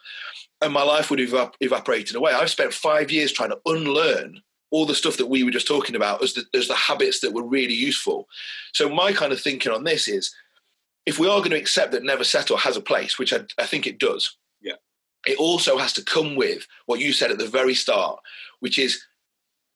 And 0.61 0.73
my 0.73 0.83
life 0.83 1.09
would 1.09 1.19
have 1.19 1.51
evaporated 1.59 2.15
away. 2.15 2.33
I've 2.33 2.49
spent 2.49 2.73
five 2.73 3.11
years 3.11 3.31
trying 3.31 3.49
to 3.49 3.59
unlearn 3.65 4.41
all 4.71 4.85
the 4.85 4.95
stuff 4.95 5.17
that 5.17 5.27
we 5.27 5.43
were 5.43 5.51
just 5.51 5.67
talking 5.67 5.95
about 5.95 6.23
as 6.23 6.33
the, 6.33 6.45
as 6.53 6.67
the 6.67 6.75
habits 6.75 7.19
that 7.19 7.33
were 7.33 7.45
really 7.45 7.75
useful. 7.75 8.27
So 8.73 8.89
my 8.89 9.13
kind 9.13 9.31
of 9.31 9.39
thinking 9.39 9.71
on 9.71 9.83
this 9.83 10.07
is, 10.07 10.33
if 11.05 11.19
we 11.19 11.27
are 11.27 11.39
going 11.39 11.51
to 11.51 11.57
accept 11.57 11.91
that 11.91 12.03
never 12.03 12.23
settle 12.23 12.57
has 12.57 12.77
a 12.77 12.81
place, 12.81 13.19
which 13.19 13.33
I, 13.33 13.41
I 13.59 13.65
think 13.65 13.85
it 13.85 13.99
does, 13.99 14.35
yeah, 14.61 14.75
it 15.27 15.37
also 15.37 15.77
has 15.77 15.93
to 15.93 16.03
come 16.03 16.35
with 16.35 16.65
what 16.85 17.01
you 17.01 17.13
said 17.13 17.29
at 17.29 17.37
the 17.37 17.47
very 17.47 17.75
start, 17.75 18.19
which 18.61 18.79
is, 18.79 19.03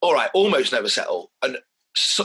all 0.01 0.13
right, 0.13 0.31
almost 0.33 0.71
never 0.71 0.89
settle 0.89 1.31
and 1.43 1.57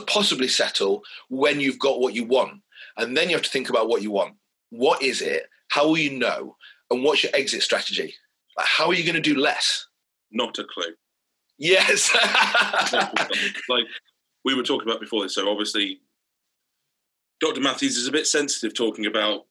possibly 0.07 0.49
settle 0.49 1.03
when 1.29 1.61
you've 1.61 1.79
got 1.79 2.01
what 2.01 2.15
you 2.15 2.25
want, 2.25 2.63
and 2.97 3.17
then 3.17 3.29
you 3.29 3.35
have 3.35 3.45
to 3.45 3.51
think 3.51 3.69
about 3.69 3.89
what 3.89 4.03
you 4.03 4.11
want. 4.13 4.35
What 4.73 5.03
is 5.03 5.21
it? 5.21 5.45
How 5.69 5.87
will 5.87 5.99
you 5.99 6.19
know? 6.19 6.57
And 6.91 7.05
what's 7.05 7.23
your 7.23 7.33
exit 7.35 7.63
strategy? 7.63 8.15
Like, 8.57 8.67
how 8.67 8.87
are 8.87 8.95
you 8.95 9.05
going 9.05 9.23
to 9.23 9.35
do 9.35 9.39
less? 9.39 9.87
Not 10.31 10.59
a 10.59 10.65
clue. 10.65 10.95
Yes. 11.59 12.11
like 13.69 13.85
we 14.47 14.55
were 14.55 14.63
talking 14.63 14.89
about 14.89 15.01
before 15.01 15.23
this, 15.23 15.35
so 15.35 15.51
obviously 15.51 16.01
Dr. 17.41 17.61
Matthews 17.61 17.99
is 17.99 18.07
a 18.07 18.13
bit 18.13 18.27
sensitive 18.27 18.73
talking 18.73 19.05
about 19.05 19.43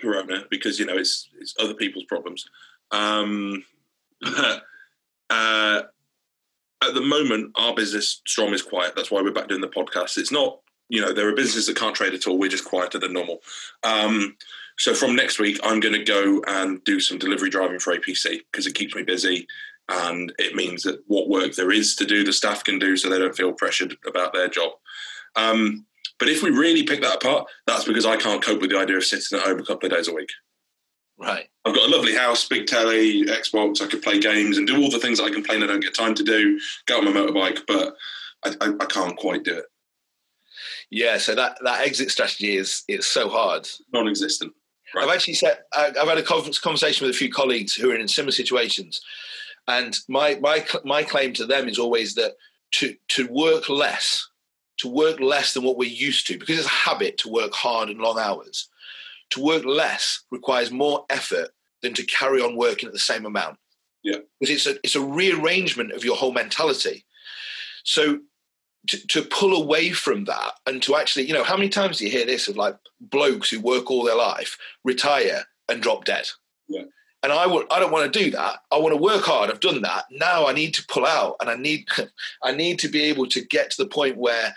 Corona 0.00 0.44
because 0.50 0.78
you 0.78 0.86
know 0.86 0.96
it's 0.96 1.28
it's 1.38 1.54
other 1.60 1.74
people's 1.74 2.04
problems. 2.04 2.46
Um, 2.90 3.64
uh, 4.24 5.82
at 6.82 6.94
the 6.94 7.02
moment, 7.02 7.52
our 7.56 7.74
business 7.74 8.22
Strom 8.26 8.54
is 8.54 8.62
quiet. 8.62 8.94
That's 8.96 9.10
why 9.10 9.20
we're 9.20 9.32
back 9.32 9.48
doing 9.48 9.60
the 9.60 9.68
podcast. 9.68 10.16
It's 10.16 10.32
not 10.32 10.60
you 10.88 11.00
know 11.00 11.12
there 11.12 11.28
are 11.28 11.34
businesses 11.34 11.66
that 11.66 11.76
can't 11.76 11.94
trade 11.94 12.14
at 12.14 12.26
all. 12.26 12.38
We're 12.38 12.48
just 12.48 12.64
quieter 12.64 12.98
than 12.98 13.12
normal. 13.12 13.40
Um, 13.82 14.36
so 14.78 14.94
from 14.94 15.16
next 15.16 15.40
week, 15.40 15.58
I'm 15.64 15.80
going 15.80 15.94
to 15.94 16.04
go 16.04 16.42
and 16.46 16.82
do 16.84 17.00
some 17.00 17.18
delivery 17.18 17.50
driving 17.50 17.80
for 17.80 17.96
APC 17.96 18.40
because 18.50 18.66
it 18.66 18.74
keeps 18.74 18.94
me 18.94 19.02
busy 19.02 19.46
and 19.88 20.32
it 20.38 20.54
means 20.54 20.82
that 20.82 21.02
what 21.06 21.28
work 21.28 21.54
there 21.54 21.72
is 21.72 21.96
to 21.96 22.04
do, 22.04 22.22
the 22.22 22.32
staff 22.32 22.62
can 22.62 22.78
do, 22.78 22.96
so 22.96 23.08
they 23.08 23.18
don't 23.18 23.36
feel 23.36 23.52
pressured 23.52 23.96
about 24.06 24.32
their 24.32 24.48
job. 24.48 24.72
Um, 25.34 25.86
but 26.18 26.28
if 26.28 26.42
we 26.42 26.50
really 26.50 26.82
pick 26.82 27.00
that 27.00 27.16
apart, 27.16 27.48
that's 27.66 27.84
because 27.84 28.04
I 28.04 28.16
can't 28.16 28.44
cope 28.44 28.60
with 28.60 28.70
the 28.70 28.78
idea 28.78 28.96
of 28.96 29.04
sitting 29.04 29.38
at 29.38 29.44
home 29.44 29.58
a 29.58 29.64
couple 29.64 29.86
of 29.86 29.96
days 29.96 30.08
a 30.08 30.14
week. 30.14 30.30
Right. 31.18 31.48
I've 31.64 31.74
got 31.74 31.88
a 31.88 31.96
lovely 31.96 32.14
house, 32.14 32.46
big 32.46 32.66
telly, 32.66 33.24
Xbox. 33.24 33.80
I 33.82 33.86
could 33.86 34.02
play 34.02 34.20
games 34.20 34.58
and 34.58 34.66
do 34.66 34.80
all 34.80 34.90
the 34.90 35.00
things 35.00 35.18
that 35.18 35.24
I 35.24 35.30
complain 35.30 35.62
I 35.62 35.66
don't 35.66 35.80
get 35.80 35.96
time 35.96 36.14
to 36.14 36.22
do. 36.22 36.60
Go 36.86 36.98
on 36.98 37.04
my 37.06 37.10
motorbike, 37.10 37.60
but 37.66 37.96
I, 38.44 38.54
I, 38.60 38.72
I 38.80 38.86
can't 38.86 39.16
quite 39.16 39.42
do 39.42 39.58
it. 39.58 39.64
Yeah, 40.90 41.18
so 41.18 41.34
that, 41.34 41.58
that 41.64 41.82
exit 41.82 42.10
strategy 42.10 42.56
is 42.56 42.82
is 42.88 43.06
so 43.06 43.28
hard, 43.28 43.68
non-existent. 43.92 44.52
Right. 44.94 45.04
I've 45.04 45.14
actually 45.14 45.34
said 45.34 45.58
uh, 45.76 45.90
I've 46.00 46.08
had 46.08 46.18
a 46.18 46.22
conversation 46.22 47.06
with 47.06 47.14
a 47.14 47.18
few 47.18 47.30
colleagues 47.30 47.74
who 47.74 47.90
are 47.90 47.94
in 47.94 48.08
similar 48.08 48.32
situations, 48.32 49.00
and 49.66 49.98
my 50.08 50.38
my 50.40 50.64
my 50.84 51.02
claim 51.02 51.34
to 51.34 51.44
them 51.44 51.68
is 51.68 51.78
always 51.78 52.14
that 52.14 52.36
to 52.72 52.94
to 53.08 53.28
work 53.28 53.68
less, 53.68 54.26
to 54.78 54.88
work 54.88 55.20
less 55.20 55.52
than 55.52 55.62
what 55.62 55.76
we're 55.76 55.90
used 55.90 56.26
to, 56.28 56.38
because 56.38 56.58
it's 56.58 56.66
a 56.66 56.70
habit 56.70 57.18
to 57.18 57.28
work 57.28 57.52
hard 57.52 57.90
and 57.90 58.00
long 58.00 58.18
hours. 58.18 58.68
To 59.30 59.42
work 59.42 59.66
less 59.66 60.24
requires 60.30 60.70
more 60.70 61.04
effort 61.10 61.50
than 61.82 61.92
to 61.94 62.06
carry 62.06 62.40
on 62.40 62.56
working 62.56 62.86
at 62.86 62.94
the 62.94 62.98
same 62.98 63.26
amount. 63.26 63.58
Yeah, 64.02 64.20
because 64.40 64.54
it's 64.54 64.66
a 64.66 64.78
it's 64.82 64.96
a 64.96 65.02
rearrangement 65.02 65.92
of 65.92 66.02
your 66.02 66.16
whole 66.16 66.32
mentality. 66.32 67.04
So 67.84 68.20
to, 68.86 69.06
to, 69.08 69.22
pull 69.22 69.60
away 69.60 69.90
from 69.90 70.24
that 70.24 70.52
and 70.66 70.82
to 70.82 70.96
actually, 70.96 71.26
you 71.26 71.34
know, 71.34 71.44
how 71.44 71.56
many 71.56 71.68
times 71.68 71.98
do 71.98 72.04
you 72.04 72.10
hear 72.10 72.24
this 72.24 72.48
of 72.48 72.56
like 72.56 72.76
blokes 73.00 73.50
who 73.50 73.60
work 73.60 73.90
all 73.90 74.04
their 74.04 74.16
life, 74.16 74.56
retire 74.84 75.44
and 75.68 75.82
drop 75.82 76.04
dead? 76.04 76.28
Yeah. 76.68 76.84
And 77.22 77.32
I 77.32 77.46
would, 77.46 77.66
I 77.72 77.80
don't 77.80 77.90
want 77.90 78.10
to 78.12 78.18
do 78.18 78.30
that. 78.30 78.60
I 78.70 78.78
want 78.78 78.94
to 78.94 79.02
work 79.02 79.24
hard. 79.24 79.50
I've 79.50 79.60
done 79.60 79.82
that. 79.82 80.04
Now 80.10 80.46
I 80.46 80.52
need 80.52 80.72
to 80.74 80.86
pull 80.86 81.04
out, 81.04 81.36
and 81.40 81.50
I 81.50 81.56
need, 81.56 81.88
I 82.42 82.52
need 82.52 82.78
to 82.80 82.88
be 82.88 83.02
able 83.02 83.26
to 83.26 83.44
get 83.44 83.70
to 83.72 83.82
the 83.82 83.88
point 83.88 84.16
where 84.16 84.54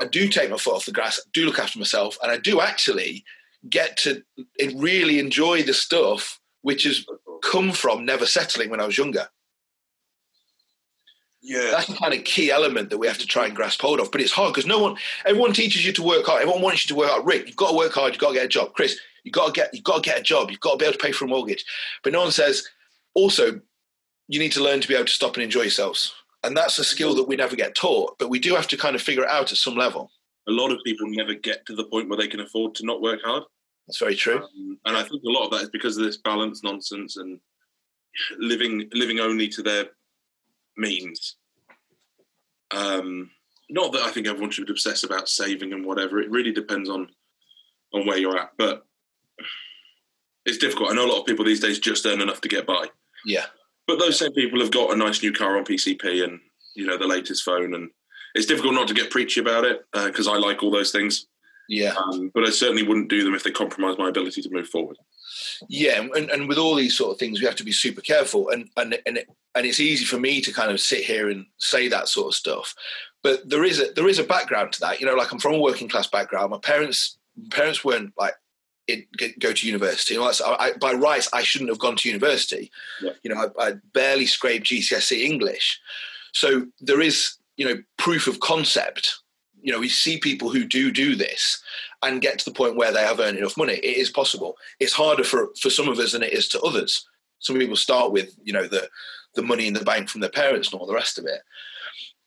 I 0.00 0.06
do 0.06 0.28
take 0.28 0.50
my 0.50 0.58
foot 0.58 0.74
off 0.74 0.86
the 0.86 0.92
grass, 0.92 1.20
do 1.32 1.46
look 1.46 1.58
after 1.58 1.78
myself, 1.78 2.18
and 2.22 2.30
I 2.30 2.36
do 2.36 2.60
actually 2.60 3.24
get 3.68 3.96
to 3.98 4.22
really 4.76 5.18
enjoy 5.18 5.62
the 5.62 5.74
stuff 5.74 6.38
which 6.62 6.84
has 6.84 7.04
come 7.42 7.72
from 7.72 8.04
never 8.04 8.26
settling 8.26 8.70
when 8.70 8.80
I 8.80 8.86
was 8.86 8.98
younger. 8.98 9.28
Yeah, 11.42 11.70
that's 11.70 11.86
the 11.86 11.94
kind 11.94 12.12
of 12.12 12.24
key 12.24 12.50
element 12.50 12.90
that 12.90 12.98
we 12.98 13.06
have 13.06 13.18
to 13.18 13.26
try 13.26 13.46
and 13.46 13.56
grasp 13.56 13.80
hold 13.80 13.98
of. 13.98 14.12
But 14.12 14.20
it's 14.20 14.32
hard 14.32 14.52
because 14.52 14.66
no 14.66 14.78
one, 14.78 14.96
everyone 15.24 15.52
teaches 15.52 15.86
you 15.86 15.92
to 15.94 16.02
work 16.02 16.26
hard. 16.26 16.42
Everyone 16.42 16.62
wants 16.62 16.84
you 16.84 16.94
to 16.94 16.98
work 16.98 17.10
hard. 17.10 17.26
Rick, 17.26 17.46
you've 17.46 17.56
got 17.56 17.70
to 17.70 17.76
work 17.76 17.92
hard. 17.92 18.12
You've 18.12 18.20
got 18.20 18.28
to 18.28 18.34
get 18.34 18.44
a 18.44 18.48
job. 18.48 18.74
Chris, 18.74 18.98
you've 19.24 19.32
got 19.32 19.46
to 19.46 19.52
get, 19.52 19.72
you've 19.72 19.84
got 19.84 20.02
to 20.02 20.10
get 20.10 20.20
a 20.20 20.22
job. 20.22 20.50
You've 20.50 20.60
got 20.60 20.72
to 20.72 20.76
be 20.78 20.84
able 20.84 20.98
to 20.98 21.04
pay 21.04 21.12
for 21.12 21.24
a 21.24 21.28
mortgage. 21.28 21.64
But 22.04 22.12
no 22.12 22.20
one 22.20 22.30
says, 22.30 22.68
also, 23.14 23.60
you 24.28 24.38
need 24.38 24.52
to 24.52 24.62
learn 24.62 24.80
to 24.80 24.88
be 24.88 24.94
able 24.94 25.06
to 25.06 25.12
stop 25.12 25.34
and 25.34 25.42
enjoy 25.42 25.62
yourselves. 25.62 26.12
And 26.44 26.56
that's 26.56 26.78
a 26.78 26.84
skill 26.84 27.14
that 27.16 27.28
we 27.28 27.36
never 27.36 27.56
get 27.56 27.74
taught. 27.74 28.18
But 28.18 28.28
we 28.28 28.38
do 28.38 28.54
have 28.54 28.68
to 28.68 28.76
kind 28.76 28.94
of 28.94 29.02
figure 29.02 29.24
it 29.24 29.30
out 29.30 29.50
at 29.50 29.58
some 29.58 29.76
level. 29.76 30.10
A 30.46 30.52
lot 30.52 30.72
of 30.72 30.78
people 30.84 31.06
never 31.08 31.34
get 31.34 31.64
to 31.66 31.74
the 31.74 31.84
point 31.84 32.08
where 32.08 32.18
they 32.18 32.28
can 32.28 32.40
afford 32.40 32.74
to 32.76 32.86
not 32.86 33.02
work 33.02 33.20
hard. 33.24 33.44
That's 33.86 33.98
very 33.98 34.14
true. 34.14 34.42
Um, 34.42 34.78
and 34.84 34.96
I 34.96 35.02
think 35.02 35.22
a 35.24 35.30
lot 35.30 35.44
of 35.46 35.50
that 35.52 35.62
is 35.62 35.70
because 35.70 35.96
of 35.96 36.04
this 36.04 36.18
balance 36.18 36.62
nonsense 36.62 37.16
and 37.16 37.40
living 38.38 38.88
living 38.92 39.20
only 39.20 39.48
to 39.48 39.62
their 39.62 39.86
means 40.80 41.36
um, 42.72 43.30
not 43.68 43.92
that 43.92 44.02
I 44.02 44.10
think 44.10 44.26
everyone 44.26 44.50
should 44.50 44.70
obsess 44.70 45.02
about 45.02 45.28
saving 45.28 45.72
and 45.72 45.84
whatever. 45.84 46.20
It 46.20 46.30
really 46.30 46.52
depends 46.52 46.88
on 46.88 47.08
on 47.92 48.06
where 48.06 48.18
you're 48.18 48.38
at, 48.38 48.52
but 48.56 48.86
it's 50.46 50.58
difficult. 50.58 50.90
I 50.90 50.94
know 50.94 51.06
a 51.06 51.10
lot 51.10 51.20
of 51.20 51.26
people 51.26 51.44
these 51.44 51.60
days 51.60 51.78
just 51.78 52.06
earn 52.06 52.20
enough 52.20 52.40
to 52.42 52.48
get 52.48 52.66
by. 52.66 52.86
Yeah, 53.24 53.46
but 53.86 53.98
those 53.98 54.18
same 54.18 54.32
people 54.32 54.60
have 54.60 54.70
got 54.70 54.92
a 54.92 54.96
nice 54.96 55.22
new 55.22 55.32
car 55.32 55.56
on 55.56 55.64
PCP 55.64 56.24
and 56.24 56.40
you 56.74 56.86
know 56.86 56.96
the 56.96 57.06
latest 57.06 57.42
phone, 57.42 57.74
and 57.74 57.90
it's 58.34 58.46
difficult 58.46 58.74
not 58.74 58.88
to 58.88 58.94
get 58.94 59.10
preachy 59.10 59.40
about 59.40 59.64
it 59.64 59.84
because 59.92 60.28
uh, 60.28 60.32
I 60.32 60.38
like 60.38 60.62
all 60.62 60.70
those 60.70 60.92
things. 60.92 61.26
Yeah, 61.68 61.94
um, 61.94 62.30
but 62.34 62.44
I 62.44 62.50
certainly 62.50 62.82
wouldn't 62.82 63.10
do 63.10 63.24
them 63.24 63.34
if 63.34 63.44
they 63.44 63.50
compromise 63.50 63.96
my 63.98 64.08
ability 64.08 64.42
to 64.42 64.50
move 64.50 64.68
forward. 64.68 64.96
Yeah, 65.68 66.00
and, 66.00 66.30
and 66.30 66.48
with 66.48 66.58
all 66.58 66.74
these 66.74 66.96
sort 66.96 67.12
of 67.12 67.18
things, 67.18 67.40
we 67.40 67.46
have 67.46 67.56
to 67.56 67.64
be 67.64 67.72
super 67.72 68.00
careful. 68.00 68.50
And 68.50 68.68
and 68.76 68.98
and 69.06 69.18
it, 69.18 69.28
and 69.54 69.66
it's 69.66 69.80
easy 69.80 70.04
for 70.04 70.18
me 70.18 70.40
to 70.40 70.52
kind 70.52 70.70
of 70.70 70.80
sit 70.80 71.04
here 71.04 71.28
and 71.28 71.46
say 71.58 71.88
that 71.88 72.08
sort 72.08 72.28
of 72.28 72.34
stuff, 72.34 72.74
but 73.22 73.48
there 73.48 73.64
is 73.64 73.80
a 73.80 73.92
there 73.94 74.08
is 74.08 74.18
a 74.18 74.24
background 74.24 74.72
to 74.72 74.80
that. 74.80 75.00
You 75.00 75.06
know, 75.06 75.14
like 75.14 75.32
I'm 75.32 75.38
from 75.38 75.54
a 75.54 75.60
working 75.60 75.88
class 75.88 76.06
background. 76.06 76.50
My 76.50 76.58
parents 76.58 77.18
parents 77.50 77.84
weren't 77.84 78.12
like 78.18 78.34
it, 78.86 79.06
go 79.38 79.52
to 79.52 79.66
university. 79.66 80.14
You 80.14 80.20
know, 80.20 80.32
I, 80.58 80.72
by 80.80 80.92
rights, 80.92 81.28
I 81.32 81.42
shouldn't 81.42 81.70
have 81.70 81.78
gone 81.78 81.96
to 81.96 82.08
university. 82.08 82.70
Yeah. 83.00 83.12
You 83.22 83.34
know, 83.34 83.50
I, 83.58 83.68
I 83.68 83.72
barely 83.94 84.26
scraped 84.26 84.66
GCSE 84.66 85.22
English. 85.22 85.80
So 86.32 86.66
there 86.80 87.00
is, 87.00 87.36
you 87.56 87.66
know, 87.66 87.80
proof 87.98 88.26
of 88.26 88.40
concept. 88.40 89.20
You 89.62 89.72
know, 89.72 89.78
we 89.78 89.88
see 89.88 90.18
people 90.18 90.50
who 90.50 90.64
do 90.64 90.90
do 90.90 91.14
this, 91.14 91.62
and 92.02 92.22
get 92.22 92.38
to 92.38 92.44
the 92.44 92.54
point 92.54 92.76
where 92.76 92.92
they 92.92 93.02
have 93.02 93.20
earned 93.20 93.38
enough 93.38 93.56
money. 93.56 93.74
It 93.74 93.96
is 93.98 94.10
possible. 94.10 94.56
It's 94.78 94.92
harder 94.92 95.24
for, 95.24 95.48
for 95.60 95.70
some 95.70 95.88
of 95.88 95.98
us 95.98 96.12
than 96.12 96.22
it 96.22 96.32
is 96.32 96.48
to 96.48 96.60
others. 96.62 97.06
Some 97.40 97.58
people 97.58 97.76
start 97.76 98.12
with, 98.12 98.34
you 98.42 98.52
know, 98.52 98.66
the, 98.66 98.88
the 99.34 99.42
money 99.42 99.66
in 99.66 99.74
the 99.74 99.84
bank 99.84 100.08
from 100.08 100.20
their 100.20 100.30
parents 100.30 100.70
and 100.70 100.80
all 100.80 100.86
the 100.86 100.94
rest 100.94 101.18
of 101.18 101.26
it. 101.26 101.40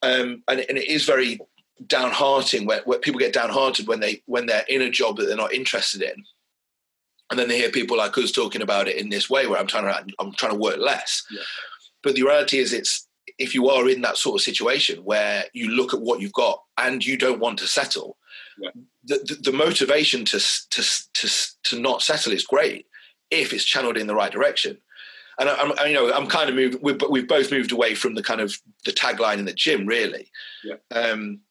Um, 0.01 0.43
and, 0.47 0.59
and 0.61 0.77
it 0.77 0.87
is 0.87 1.05
very 1.05 1.39
downhearting 1.85 2.65
where, 2.65 2.81
where 2.85 2.99
people 2.99 3.19
get 3.19 3.33
downhearted 3.33 3.87
when 3.87 3.99
they 3.99 4.21
when 4.25 4.45
they're 4.45 4.65
in 4.69 4.81
a 4.81 4.89
job 4.89 5.17
that 5.17 5.25
they're 5.25 5.35
not 5.35 5.53
interested 5.53 6.01
in 6.01 6.23
and 7.29 7.39
then 7.39 7.49
they 7.49 7.57
hear 7.57 7.71
people 7.71 7.97
like 7.97 8.17
us 8.17 8.31
talking 8.31 8.61
about 8.61 8.87
it 8.87 8.95
in 8.95 9.09
this 9.09 9.29
way 9.29 9.47
where 9.47 9.59
i'm 9.59 9.67
trying 9.67 9.83
to 9.83 10.13
i'm 10.19 10.31
trying 10.33 10.51
to 10.51 10.57
work 10.57 10.77
less 10.77 11.25
yeah. 11.31 11.41
but 12.03 12.13
the 12.13 12.21
reality 12.21 12.59
is 12.59 12.73
it's 12.73 13.07
if 13.39 13.55
you 13.55 13.69
are 13.69 13.89
in 13.89 14.01
that 14.01 14.17
sort 14.17 14.39
of 14.39 14.43
situation 14.43 15.03
where 15.03 15.45
you 15.51 15.69
look 15.69 15.93
at 15.93 16.01
what 16.01 16.21
you've 16.21 16.31
got 16.31 16.61
and 16.77 17.03
you 17.03 17.17
don't 17.17 17.39
want 17.39 17.57
to 17.57 17.67
settle 17.67 18.15
yeah. 18.59 18.69
the, 19.03 19.17
the, 19.25 19.51
the 19.51 19.57
motivation 19.57 20.23
to, 20.25 20.39
to 20.69 20.83
to 21.13 21.29
to 21.63 21.79
not 21.79 22.01
settle 22.01 22.31
is 22.31 22.45
great 22.45 22.85
if 23.31 23.53
it's 23.53 23.63
channeled 23.63 23.97
in 23.97 24.07
the 24.07 24.15
right 24.15 24.31
direction. 24.31 24.77
And 25.39 25.49
I, 25.49 25.61
am 25.61 25.87
you 25.87 25.93
know, 25.93 26.13
I'm 26.13 26.27
kind 26.27 26.49
of 26.49 26.55
moved. 26.55 26.79
We've, 26.81 27.01
we've 27.09 27.27
both 27.27 27.51
moved 27.51 27.71
away 27.71 27.95
from 27.95 28.15
the 28.15 28.23
kind 28.23 28.41
of 28.41 28.55
the 28.85 28.91
tagline 28.91 29.39
in 29.39 29.45
the 29.45 29.53
gym, 29.53 29.85
really. 29.85 30.29
Yeah. 30.63 30.75
Um, 30.91 31.41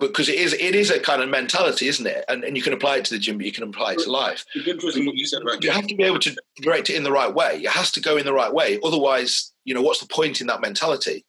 because 0.00 0.30
it 0.30 0.36
is 0.36 0.54
it 0.54 0.74
is 0.74 0.90
a 0.90 0.98
kind 0.98 1.22
of 1.22 1.28
mentality, 1.28 1.86
isn't 1.86 2.06
it? 2.06 2.24
And, 2.26 2.42
and 2.42 2.56
you 2.56 2.62
can 2.62 2.72
apply 2.72 2.96
it 2.96 3.04
to 3.06 3.14
the 3.14 3.20
gym, 3.20 3.36
but 3.36 3.46
you 3.46 3.52
can 3.52 3.64
apply 3.64 3.92
it 3.92 3.98
to 4.00 4.10
life. 4.10 4.44
It's 4.54 4.66
interesting 4.66 5.06
what 5.06 5.14
you 5.14 5.26
said 5.26 5.42
about. 5.42 5.62
You 5.62 5.70
have 5.70 5.86
to 5.86 5.94
be 5.94 6.04
able 6.04 6.18
to 6.20 6.34
direct 6.62 6.90
it 6.90 6.96
in 6.96 7.04
the 7.04 7.12
right 7.12 7.32
way. 7.32 7.60
It 7.62 7.70
has 7.70 7.92
to 7.92 8.00
go 8.00 8.16
in 8.16 8.24
the 8.24 8.32
right 8.32 8.52
way. 8.52 8.80
Otherwise, 8.82 9.52
you 9.64 9.74
know, 9.74 9.82
what's 9.82 10.00
the 10.00 10.08
point 10.08 10.40
in 10.40 10.46
that 10.46 10.62
mentality? 10.62 11.24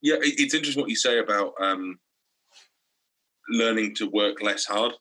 Yeah, 0.00 0.16
it's 0.20 0.54
interesting 0.54 0.80
what 0.80 0.90
you 0.90 0.96
say 0.96 1.18
about 1.18 1.52
um, 1.60 1.98
learning 3.50 3.94
to 3.96 4.08
work 4.08 4.42
less 4.42 4.64
hard. 4.64 4.94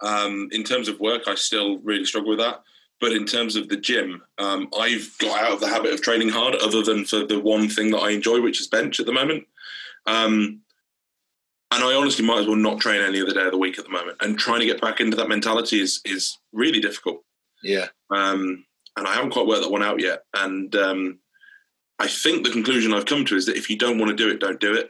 Um, 0.00 0.48
in 0.52 0.62
terms 0.64 0.88
of 0.88 1.00
work, 1.00 1.22
I 1.26 1.34
still 1.34 1.78
really 1.78 2.04
struggle 2.04 2.30
with 2.30 2.40
that. 2.40 2.60
But 3.04 3.12
in 3.12 3.26
terms 3.26 3.54
of 3.54 3.68
the 3.68 3.76
gym, 3.76 4.22
um, 4.38 4.70
I've 4.80 5.14
got 5.18 5.38
out 5.38 5.52
of 5.52 5.60
the 5.60 5.68
habit 5.68 5.92
of 5.92 6.00
training 6.00 6.30
hard, 6.30 6.54
other 6.54 6.82
than 6.82 7.04
for 7.04 7.26
the 7.26 7.38
one 7.38 7.68
thing 7.68 7.90
that 7.90 7.98
I 7.98 8.12
enjoy, 8.12 8.40
which 8.40 8.62
is 8.62 8.66
bench 8.66 8.98
at 8.98 9.04
the 9.04 9.12
moment. 9.12 9.44
Um, 10.06 10.62
and 11.70 11.84
I 11.84 11.92
honestly 11.92 12.24
might 12.24 12.38
as 12.38 12.46
well 12.46 12.56
not 12.56 12.80
train 12.80 13.02
any 13.02 13.20
other 13.20 13.34
day 13.34 13.44
of 13.44 13.52
the 13.52 13.58
week 13.58 13.78
at 13.78 13.84
the 13.84 13.90
moment. 13.90 14.16
And 14.22 14.38
trying 14.38 14.60
to 14.60 14.66
get 14.66 14.80
back 14.80 15.00
into 15.00 15.18
that 15.18 15.28
mentality 15.28 15.82
is 15.82 16.00
is 16.06 16.38
really 16.54 16.80
difficult. 16.80 17.22
Yeah. 17.62 17.88
Um, 18.08 18.64
and 18.96 19.06
I 19.06 19.12
haven't 19.12 19.32
quite 19.32 19.46
worked 19.46 19.64
that 19.64 19.70
one 19.70 19.82
out 19.82 20.00
yet. 20.00 20.22
And 20.32 20.74
um, 20.74 21.18
I 21.98 22.08
think 22.08 22.42
the 22.42 22.52
conclusion 22.52 22.94
I've 22.94 23.04
come 23.04 23.26
to 23.26 23.36
is 23.36 23.44
that 23.44 23.58
if 23.58 23.68
you 23.68 23.76
don't 23.76 23.98
want 23.98 24.16
to 24.16 24.16
do 24.16 24.30
it, 24.30 24.40
don't 24.40 24.60
do 24.60 24.72
it. 24.72 24.88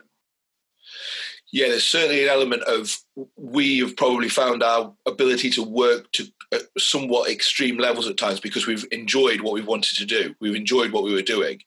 Yeah, 1.55 1.69
there's 1.69 1.87
certainly 1.87 2.25
an 2.25 2.31
element 2.31 2.65
of 2.65 2.99
we 3.37 3.79
have 3.79 3.97
probably 3.97 4.29
found 4.29 4.65
our 4.65 4.93
ability 5.07 5.51
to 5.51 5.63
work 5.63 6.11
to 6.11 6.27
somewhat 6.77 7.31
extreme 7.31 7.79
levels 7.79 8.09
at 8.09 8.17
times 8.17 8.41
because 8.41 8.67
we've 8.67 8.85
enjoyed 8.91 9.41
what 9.41 9.55
we 9.55 9.63
wanted 9.63 9.97
to 9.99 10.05
do. 10.05 10.35
We've 10.41 10.57
enjoyed 10.57 10.91
what 10.91 11.05
we 11.05 11.15
were 11.15 11.23
doing. 11.23 11.61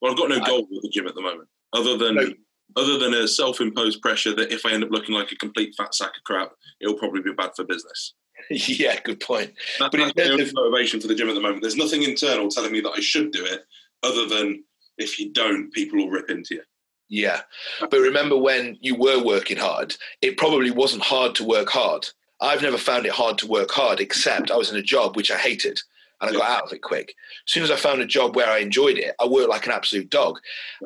Well, 0.00 0.10
I've 0.10 0.18
got 0.18 0.28
no 0.28 0.40
goal 0.40 0.66
with 0.68 0.82
the 0.82 0.88
gym 0.88 1.06
at 1.06 1.14
the 1.14 1.22
moment, 1.22 1.48
other 1.72 1.96
than 1.96 2.16
no. 2.16 2.32
other 2.74 2.98
than 2.98 3.14
a 3.14 3.28
self-imposed 3.28 4.02
pressure 4.02 4.34
that 4.34 4.52
if 4.52 4.66
I 4.66 4.72
end 4.72 4.82
up 4.82 4.90
looking 4.90 5.14
like 5.14 5.30
a 5.30 5.36
complete 5.36 5.76
fat 5.76 5.94
sack 5.94 6.16
of 6.16 6.24
crap, 6.24 6.50
it'll 6.80 6.98
probably 6.98 7.22
be 7.22 7.32
bad 7.32 7.52
for 7.54 7.62
business. 7.62 8.14
yeah, 8.50 8.98
good 9.04 9.20
point. 9.20 9.52
That, 9.78 9.92
but 9.92 10.16
the 10.16 10.42
of, 10.42 10.52
motivation 10.52 11.00
for 11.00 11.06
the 11.06 11.14
gym 11.14 11.28
at 11.28 11.36
the 11.36 11.40
moment. 11.40 11.62
There's 11.62 11.76
nothing 11.76 12.02
internal 12.02 12.48
telling 12.48 12.72
me 12.72 12.80
that 12.80 12.94
I 12.96 13.00
should 13.00 13.30
do 13.30 13.44
it, 13.44 13.66
other 14.02 14.26
than 14.26 14.64
if 14.98 15.20
you 15.20 15.32
don't, 15.32 15.72
people 15.72 15.96
will 15.96 16.10
rip 16.10 16.28
into 16.28 16.56
you. 16.56 16.62
Yeah, 17.08 17.42
but 17.80 18.00
remember 18.00 18.36
when 18.36 18.78
you 18.80 18.96
were 18.96 19.22
working 19.22 19.56
hard, 19.56 19.96
it 20.22 20.36
probably 20.36 20.70
wasn't 20.70 21.04
hard 21.04 21.34
to 21.36 21.44
work 21.44 21.68
hard. 21.68 22.06
I've 22.40 22.62
never 22.62 22.78
found 22.78 23.06
it 23.06 23.12
hard 23.12 23.38
to 23.38 23.46
work 23.46 23.70
hard, 23.70 24.00
except 24.00 24.50
I 24.50 24.56
was 24.56 24.70
in 24.70 24.76
a 24.76 24.82
job 24.82 25.16
which 25.16 25.30
I 25.30 25.38
hated 25.38 25.80
and 26.20 26.30
I 26.30 26.32
got 26.32 26.50
out 26.50 26.64
of 26.64 26.72
it 26.72 26.82
quick. 26.82 27.14
As 27.46 27.52
soon 27.52 27.62
as 27.62 27.70
I 27.70 27.76
found 27.76 28.00
a 28.00 28.06
job 28.06 28.34
where 28.34 28.48
I 28.48 28.58
enjoyed 28.58 28.98
it, 28.98 29.14
I 29.20 29.26
worked 29.26 29.50
like 29.50 29.66
an 29.66 29.72
absolute 29.72 30.10
dog. 30.10 30.38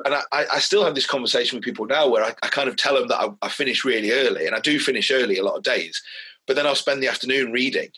And 0.03 0.15
I, 0.15 0.21
I 0.31 0.59
still 0.59 0.83
have 0.83 0.95
this 0.95 1.07
conversation 1.07 1.57
with 1.57 1.63
people 1.63 1.85
now 1.85 2.07
where 2.07 2.23
I, 2.23 2.33
I 2.43 2.47
kind 2.49 2.67
of 2.67 2.75
tell 2.75 2.95
them 2.95 3.07
that 3.07 3.19
I, 3.19 3.29
I, 3.41 3.49
finish 3.49 3.85
really 3.85 4.11
early, 4.11 4.45
and 4.45 4.55
I 4.55 4.59
do 4.59 4.79
finish 4.79 5.09
early 5.11 5.37
a 5.37 5.43
lot 5.43 5.55
of 5.55 5.63
days, 5.63 6.01
but 6.47 6.55
then 6.55 6.67
I'll 6.67 6.75
spend 6.75 7.01
the 7.01 7.07
afternoon 7.07 7.51
reading 7.51 7.89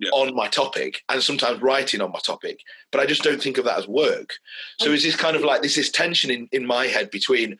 yeah. 0.00 0.10
on 0.10 0.34
my 0.34 0.48
topic 0.48 1.02
and 1.08 1.22
sometimes 1.22 1.60
writing 1.60 2.00
on 2.00 2.12
my 2.12 2.18
topic. 2.20 2.60
But 2.90 3.00
I 3.00 3.06
just 3.06 3.22
don't 3.22 3.42
think 3.42 3.58
of 3.58 3.64
that 3.66 3.78
as 3.78 3.88
work. 3.88 4.34
So 4.80 4.90
oh, 4.90 4.94
is 4.94 5.02
this 5.02 5.16
kind 5.16 5.36
of 5.36 5.42
like 5.42 5.62
this 5.62 5.76
this 5.76 5.90
tension 5.90 6.30
in, 6.30 6.48
in 6.52 6.66
my 6.66 6.86
head 6.86 7.10
between 7.10 7.58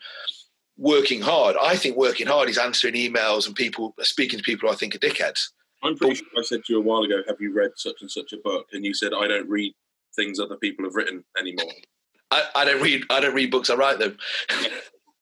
working 0.77 1.21
hard? 1.21 1.55
I 1.61 1.75
think 1.75 1.97
working 1.97 2.27
hard 2.27 2.49
is 2.49 2.57
answering 2.57 2.95
emails 2.95 3.47
and 3.47 3.55
people 3.55 3.93
speaking 4.01 4.39
to 4.39 4.43
people 4.43 4.69
I 4.69 4.75
think 4.75 4.95
are 4.95 4.99
dickheads. 4.99 5.49
I'm 5.83 5.97
pretty 5.97 6.15
sure 6.15 6.27
I 6.37 6.43
said 6.43 6.63
to 6.65 6.73
you 6.73 6.79
a 6.79 6.83
while 6.83 7.03
ago, 7.03 7.21
have 7.27 7.41
you 7.41 7.53
read 7.53 7.71
such 7.75 8.01
and 8.01 8.11
such 8.11 8.33
a 8.33 8.37
book? 8.37 8.67
And 8.73 8.85
you 8.85 8.93
said, 8.93 9.13
I 9.13 9.27
don't 9.27 9.49
read 9.49 9.73
things 10.15 10.39
other 10.39 10.57
people 10.57 10.85
have 10.85 10.95
written 10.95 11.23
anymore. 11.39 11.71
I, 12.31 12.43
I 12.55 12.65
don't 12.65 12.81
read 12.81 13.03
I 13.09 13.19
don't 13.19 13.35
read 13.35 13.51
books, 13.51 13.69
I 13.69 13.75
write 13.75 13.99
them. 13.99 14.17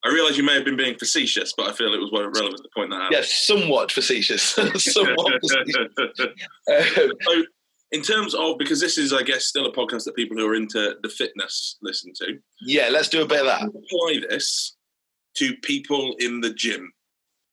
I 0.03 0.09
realise 0.09 0.37
you 0.37 0.43
may 0.43 0.53
have 0.53 0.63
been 0.63 0.77
being 0.77 0.97
facetious, 0.97 1.53
but 1.57 1.69
I 1.69 1.73
feel 1.73 1.93
it 1.93 1.99
was 1.99 2.11
relevant 2.11 2.61
to 2.63 2.69
point 2.73 2.91
that 2.91 3.01
out. 3.01 3.11
Yes, 3.11 3.31
somewhat 3.45 3.91
facetious. 3.91 4.43
somewhat 4.77 5.33
facetious. 5.41 7.13
so, 7.21 7.43
in 7.91 8.01
terms 8.01 8.33
of 8.33 8.57
because 8.57 8.79
this 8.79 8.97
is, 8.97 9.11
I 9.11 9.23
guess, 9.23 9.45
still 9.45 9.65
a 9.65 9.73
podcast 9.73 10.05
that 10.05 10.15
people 10.15 10.37
who 10.37 10.47
are 10.47 10.55
into 10.55 10.95
the 11.03 11.09
fitness 11.09 11.77
listen 11.81 12.13
to. 12.15 12.39
Yeah, 12.61 12.89
let's 12.89 13.09
do 13.09 13.21
a 13.21 13.25
bit 13.25 13.41
of 13.41 13.47
that. 13.47 13.63
Apply 13.63 14.21
this 14.29 14.77
to 15.35 15.55
people 15.57 16.15
in 16.19 16.39
the 16.39 16.53
gym. 16.53 16.93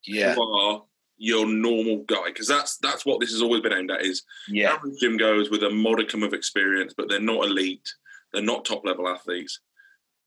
Yeah. 0.07 0.35
Who 0.35 0.43
are 0.43 0.83
your 1.19 1.47
normal 1.47 2.05
guy 2.05 2.27
because 2.27 2.47
that's 2.47 2.77
that's 2.79 3.07
what 3.07 3.21
this 3.21 3.31
has 3.31 3.41
always 3.41 3.63
been 3.63 3.73
aimed 3.73 3.91
at 3.91 4.03
is 4.03 4.23
yeah. 4.49 4.73
average 4.73 4.99
gym 5.01 5.17
goes 5.17 5.51
with 5.51 5.63
a 5.63 5.71
modicum 5.71 6.23
of 6.23 6.35
experience 6.35 6.93
but 6.95 7.09
they're 7.09 7.21
not 7.21 7.45
elite 7.45 7.89
they're 8.33 8.43
not 8.43 8.65
top 8.65 8.85
level 8.85 9.09
athletes 9.09 9.61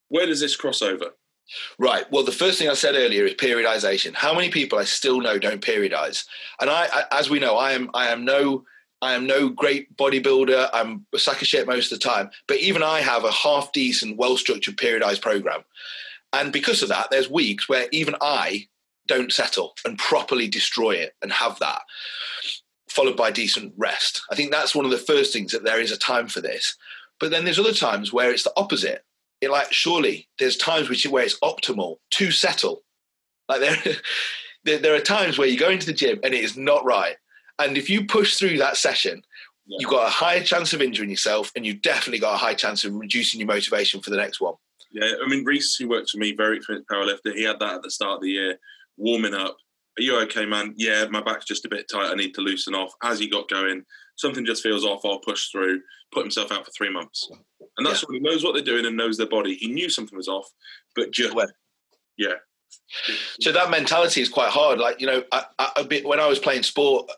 where 0.07 0.25
does 0.25 0.39
this 0.39 0.55
cross 0.55 0.81
over 0.81 1.11
Right. 1.77 2.10
Well, 2.12 2.24
the 2.24 2.32
first 2.32 2.60
thing 2.60 2.70
I 2.70 2.74
said 2.74 2.96
earlier 2.96 3.25
is 3.25 3.34
periodization. 3.34 4.13
How 4.13 4.34
many 4.34 4.50
people 4.50 4.79
I 4.79 4.84
still 4.84 5.22
know 5.22 5.39
don't 5.39 5.62
periodize? 5.62 6.25
And 6.62 6.70
I, 6.70 6.88
I 6.91 7.03
as 7.12 7.29
we 7.29 7.39
know, 7.39 7.58
I 7.58 7.72
am 7.72 7.89
I 7.94 8.08
am 8.08 8.25
no 8.25 8.65
I 9.01 9.13
am 9.13 9.25
no 9.25 9.50
great 9.50 9.96
bodybuilder. 9.96 10.70
I'm 10.74 11.06
a 11.13 11.20
sack 11.20 11.41
of 11.41 11.48
shit 11.48 11.68
most 11.68 11.91
of 11.91 12.00
the 12.00 12.08
time. 12.08 12.29
But 12.48 12.58
even 12.58 12.84
I 12.84 13.00
have 13.01 13.24
a 13.24 13.32
half 13.32 13.72
decent, 13.72 14.18
well 14.18 14.38
structured 14.38 14.77
periodized 14.77 15.22
program. 15.22 15.63
And 16.34 16.53
because 16.53 16.84
of 16.84 16.89
that, 16.89 17.08
there's 17.10 17.29
weeks 17.29 17.68
where 17.68 17.88
even 17.91 18.15
I 18.22 18.68
don't 19.08 19.32
settle 19.32 19.74
and 19.86 19.98
properly 19.98 20.48
destroy 20.48 20.91
it 20.91 21.15
and 21.22 21.32
have 21.32 21.58
that, 21.60 21.82
followed 22.89 23.18
by 23.18 23.32
decent 23.32 23.74
rest. 23.77 24.22
I 24.32 24.36
think 24.36 24.51
that's 24.51 24.75
one 24.75 24.86
of 24.86 24.91
the 24.91 24.98
first 24.98 25.34
things 25.34 25.51
that 25.51 25.63
there 25.63 25.82
is 25.82 25.91
a 25.91 25.98
time 25.98 26.27
for 26.27 26.41
this. 26.41 26.77
But 27.20 27.32
then 27.32 27.43
there's 27.43 27.60
other 27.60 27.73
times 27.73 28.13
where 28.13 28.32
it's 28.32 28.43
the 28.43 28.54
opposite 28.56 29.04
it 29.41 29.49
like 29.49 29.71
surely 29.71 30.28
there's 30.38 30.58
times 30.58 30.89
which 30.89 31.06
where 31.08 31.23
it's 31.23 31.39
optimal 31.39 31.97
to 32.12 32.32
settle. 32.32 32.84
Like 33.47 33.62
there, 33.62 33.78
there, 34.63 34.78
there 34.80 34.95
are 34.95 34.99
times 34.99 35.38
where 35.38 35.47
you 35.47 35.58
go 35.58 35.69
into 35.69 35.86
the 35.86 35.93
gym 35.93 36.19
and 36.23 36.34
it 36.34 36.43
is 36.43 36.58
not 36.58 36.86
right, 36.86 37.15
and 37.58 37.78
if 37.78 37.89
you 37.89 38.06
push 38.06 38.38
through 38.38 38.58
that 38.58 38.78
session, 38.78 39.21
yeah. 39.65 39.78
you've 39.80 39.89
got 39.89 40.08
a 40.08 40.12
higher 40.12 40.43
chance 40.43 40.73
of 40.73 40.82
injuring 40.82 41.10
yourself, 41.10 41.52
and 41.56 41.65
you've 41.65 41.82
definitely 41.82 42.19
got 42.19 42.36
a 42.36 42.38
high 42.38 42.54
chance 42.54 42.84
of 42.84 42.93
reducing 42.93 43.39
your 43.39 43.47
motivation 43.47 44.02
for 44.02 44.10
the 44.10 44.17
next 44.17 44.39
one. 44.41 44.56
Yeah, 44.91 45.12
I 45.23 45.28
mean 45.28 45.45
Reese, 45.45 45.75
who 45.75 45.89
works 45.89 46.12
for 46.12 46.17
me, 46.17 46.36
very 46.36 46.58
experienced 46.58 46.89
powerlifter, 46.89 47.36
he 47.36 47.43
had 47.43 47.60
that 47.60 47.75
at 47.75 47.84
the 47.84 47.91
start 47.91 48.15
of 48.15 48.21
the 48.21 48.32
year, 48.32 48.58
warming 48.97 49.34
up. 49.34 49.58
Are 49.97 50.02
you 50.02 50.17
okay, 50.21 50.45
man? 50.45 50.73
Yeah, 50.78 51.06
my 51.10 51.21
back's 51.21 51.45
just 51.45 51.65
a 51.65 51.69
bit 51.69 51.89
tight. 51.91 52.10
I 52.10 52.15
need 52.15 52.34
to 52.36 52.41
loosen 52.41 52.73
off. 52.73 52.93
As 53.04 53.19
he 53.19 53.28
got 53.28 53.49
going, 53.49 53.84
something 54.19 54.45
just 54.45 54.62
feels 54.62 54.86
off. 54.86 55.05
I'll 55.05 55.19
push 55.19 55.49
through. 55.49 55.82
Put 56.12 56.23
himself 56.23 56.51
out 56.51 56.65
for 56.65 56.71
three 56.71 56.91
months. 56.91 57.29
And 57.77 57.86
that's 57.86 58.03
yeah. 58.03 58.17
he 58.17 58.19
knows 58.19 58.43
what 58.43 58.53
they're 58.53 58.63
doing 58.63 58.86
and 58.86 58.97
knows 58.97 59.17
their 59.17 59.27
body. 59.27 59.55
He 59.55 59.67
knew 59.67 59.89
something 59.89 60.17
was 60.17 60.27
off, 60.27 60.49
but 60.95 61.12
just 61.12 61.36
yeah. 62.17 62.34
So 63.39 63.51
that 63.51 63.71
mentality 63.71 64.21
is 64.21 64.29
quite 64.29 64.49
hard. 64.49 64.79
Like 64.79 64.99
you 64.99 65.08
know, 65.08 65.23
I, 65.32 65.45
I, 65.58 65.84
bit, 65.84 66.05
when 66.05 66.19
I 66.19 66.27
was 66.27 66.39
playing 66.39 66.63
sport, 66.63 67.10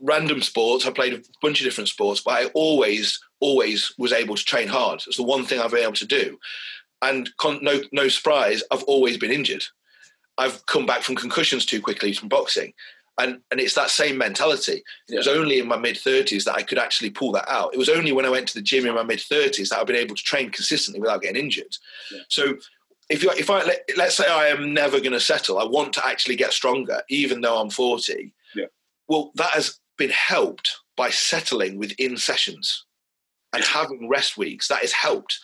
random 0.00 0.40
sports, 0.42 0.86
I 0.86 0.90
played 0.90 1.14
a 1.14 1.22
bunch 1.42 1.60
of 1.60 1.64
different 1.64 1.88
sports, 1.88 2.20
but 2.20 2.32
I 2.32 2.46
always, 2.54 3.18
always 3.40 3.92
was 3.98 4.12
able 4.12 4.36
to 4.36 4.44
train 4.44 4.68
hard. 4.68 5.02
It's 5.06 5.16
the 5.16 5.22
one 5.22 5.44
thing 5.44 5.60
I've 5.60 5.72
been 5.72 5.82
able 5.82 5.92
to 5.94 6.06
do, 6.06 6.38
and 7.02 7.28
con- 7.38 7.58
no, 7.62 7.80
no 7.92 8.08
surprise, 8.08 8.62
I've 8.70 8.84
always 8.84 9.18
been 9.18 9.32
injured. 9.32 9.64
I've 10.38 10.64
come 10.66 10.86
back 10.86 11.02
from 11.02 11.16
concussions 11.16 11.64
too 11.64 11.80
quickly 11.80 12.12
from 12.12 12.28
boxing, 12.28 12.72
and 13.18 13.40
and 13.50 13.60
it's 13.60 13.74
that 13.74 13.90
same 13.90 14.18
mentality. 14.18 14.82
It 15.08 15.16
was 15.16 15.28
only 15.28 15.58
in 15.58 15.68
my 15.68 15.76
mid 15.76 15.96
thirties 15.96 16.44
that 16.44 16.54
I 16.54 16.62
could 16.62 16.78
actually 16.78 17.10
pull 17.10 17.32
that 17.32 17.48
out. 17.50 17.72
It 17.72 17.78
was 17.78 17.88
only 17.88 18.12
when 18.12 18.26
I 18.26 18.30
went 18.30 18.48
to 18.48 18.54
the 18.54 18.62
gym 18.62 18.86
in 18.86 18.94
my 18.94 19.02
mid 19.02 19.20
thirties 19.20 19.70
that 19.70 19.78
I've 19.78 19.86
been 19.86 19.96
able 19.96 20.14
to 20.14 20.22
train 20.22 20.50
consistently 20.50 21.00
without 21.00 21.22
getting 21.22 21.42
injured. 21.42 21.76
Yeah. 22.12 22.20
So 22.28 22.56
if 23.08 23.22
you 23.22 23.30
if 23.30 23.50
I 23.50 23.64
let, 23.64 23.88
let's 23.96 24.16
say 24.16 24.26
I 24.26 24.48
am 24.48 24.74
never 24.74 24.98
going 24.98 25.12
to 25.12 25.20
settle, 25.20 25.58
I 25.58 25.64
want 25.64 25.92
to 25.94 26.06
actually 26.06 26.36
get 26.36 26.52
stronger, 26.52 27.02
even 27.08 27.40
though 27.40 27.60
I'm 27.60 27.70
forty. 27.70 28.34
Yeah. 28.54 28.66
Well, 29.08 29.32
that 29.36 29.50
has 29.50 29.78
been 29.96 30.10
helped 30.10 30.76
by 30.96 31.10
settling 31.10 31.78
within 31.78 32.16
sessions 32.16 32.84
and 33.52 33.64
having 33.64 34.08
rest 34.08 34.36
weeks. 34.36 34.68
That 34.68 34.80
has 34.80 34.92
helped. 34.92 35.38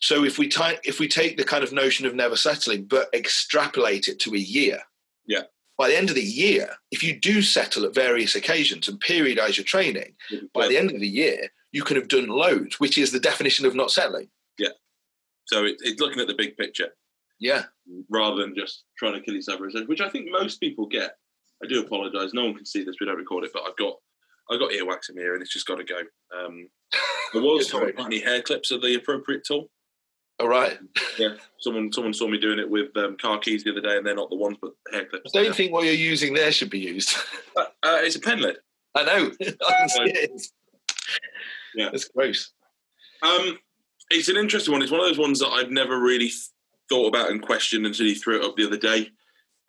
So 0.00 0.24
if 0.24 0.38
we 0.38 0.48
t- 0.48 0.78
if 0.84 1.00
we 1.00 1.08
take 1.08 1.36
the 1.36 1.44
kind 1.44 1.64
of 1.64 1.72
notion 1.72 2.06
of 2.06 2.14
never 2.14 2.36
settling, 2.36 2.84
but 2.84 3.08
extrapolate 3.12 4.08
it 4.08 4.20
to 4.20 4.34
a 4.34 4.38
year, 4.38 4.78
yeah, 5.26 5.42
by 5.78 5.88
the 5.88 5.96
end 5.96 6.10
of 6.10 6.16
the 6.16 6.22
year, 6.22 6.68
if 6.90 7.02
you 7.04 7.18
do 7.18 7.40
settle 7.40 7.84
at 7.84 7.94
various 7.94 8.34
occasions 8.34 8.88
and 8.88 9.00
periodize 9.00 9.56
your 9.56 9.64
training, 9.64 10.14
by 10.52 10.66
the 10.66 10.76
end 10.76 10.90
of 10.90 11.00
the 11.00 11.08
year, 11.08 11.48
you 11.70 11.84
can 11.84 11.96
have 11.96 12.08
done 12.08 12.26
loads, 12.26 12.80
which 12.80 12.98
is 12.98 13.12
the 13.12 13.20
definition 13.20 13.64
of 13.64 13.76
not 13.76 13.92
settling. 13.92 14.28
Yeah. 14.58 14.70
So 15.44 15.64
it, 15.64 15.76
it's 15.80 16.00
looking 16.00 16.20
at 16.20 16.26
the 16.26 16.34
big 16.34 16.56
picture. 16.56 16.88
Yeah. 17.38 17.64
Rather 18.10 18.42
than 18.42 18.56
just 18.56 18.84
trying 18.98 19.14
to 19.14 19.20
kill 19.20 19.34
yourself, 19.34 19.60
which 19.60 20.00
I 20.00 20.08
think 20.08 20.28
most 20.30 20.58
people 20.58 20.86
get. 20.86 21.16
I 21.62 21.66
do 21.66 21.80
apologise. 21.80 22.34
No 22.34 22.44
one 22.44 22.54
can 22.54 22.66
see 22.66 22.84
this. 22.84 22.96
We 23.00 23.06
don't 23.06 23.16
record 23.16 23.44
it, 23.44 23.50
but 23.52 23.62
I've 23.66 23.76
got 23.76 23.94
I've 24.50 24.60
got 24.60 24.70
earwax 24.70 25.10
in 25.10 25.16
here, 25.16 25.34
and 25.34 25.42
it's 25.42 25.52
just 25.52 25.66
got 25.66 25.76
to 25.76 25.84
go. 25.84 26.00
Um, 26.36 26.68
there 27.32 27.42
was 27.42 27.72
any 27.98 28.20
hair 28.20 28.42
clips 28.42 28.72
are 28.72 28.78
the 28.78 28.94
appropriate 28.94 29.44
tool. 29.44 29.70
All 30.40 30.48
right. 30.48 30.78
Yeah. 31.18 31.34
Someone 31.58 31.92
someone 31.92 32.14
saw 32.14 32.28
me 32.28 32.38
doing 32.38 32.60
it 32.60 32.70
with 32.70 32.96
um, 32.96 33.16
car 33.16 33.40
keys 33.40 33.64
the 33.64 33.72
other 33.72 33.80
day, 33.80 33.96
and 33.96 34.06
they're 34.06 34.14
not 34.14 34.30
the 34.30 34.36
ones, 34.36 34.56
but 34.62 34.70
hair 34.92 35.04
clips. 35.04 35.32
I 35.34 35.42
don't 35.42 35.56
think 35.56 35.72
what 35.72 35.84
you're 35.84 35.92
using 35.92 36.32
there 36.32 36.52
should 36.52 36.70
be 36.70 36.78
used. 36.78 37.16
Uh, 37.56 37.62
uh, 37.82 37.98
it's 38.02 38.14
a 38.14 38.20
pen 38.20 38.40
lid. 38.40 38.56
I 38.94 39.02
know. 39.02 39.32
I 39.42 40.28
yeah, 41.74 41.90
it's 41.92 42.04
gross. 42.04 42.52
Um, 43.20 43.58
it's 44.10 44.28
an 44.28 44.36
interesting 44.36 44.70
one. 44.70 44.80
It's 44.80 44.92
one 44.92 45.00
of 45.00 45.06
those 45.06 45.18
ones 45.18 45.40
that 45.40 45.48
I've 45.48 45.72
never 45.72 45.98
really 45.98 46.30
thought 46.88 47.08
about 47.08 47.32
and 47.32 47.42
questioned 47.42 47.84
until 47.84 48.06
you 48.06 48.14
threw 48.14 48.38
it 48.38 48.44
up 48.44 48.54
the 48.56 48.64
other 48.64 48.76
day. 48.76 49.10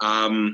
Um, 0.01 0.53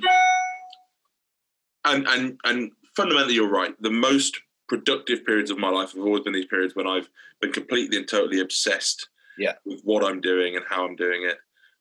and 1.84 2.08
and 2.08 2.40
and 2.46 2.72
fundamentally, 2.96 3.34
you're 3.34 3.50
right. 3.50 3.76
The 3.82 3.92
most 3.92 4.40
productive 4.70 5.26
periods 5.26 5.52
of 5.52 5.58
my 5.58 5.70
life 5.70 5.92
have 5.92 6.06
always 6.06 6.24
been 6.24 6.34
these 6.34 6.46
periods 6.46 6.74
when 6.74 6.88
I've 6.88 7.10
been 7.42 7.52
completely 7.52 7.98
and 7.98 8.08
totally 8.08 8.40
obsessed 8.40 9.10
yeah. 9.38 9.54
with 9.66 9.82
what 9.84 10.04
I'm 10.04 10.22
doing 10.22 10.56
and 10.56 10.66
how 10.68 10.86
I'm 10.86 10.96
doing 10.96 11.24
it. 11.24 11.38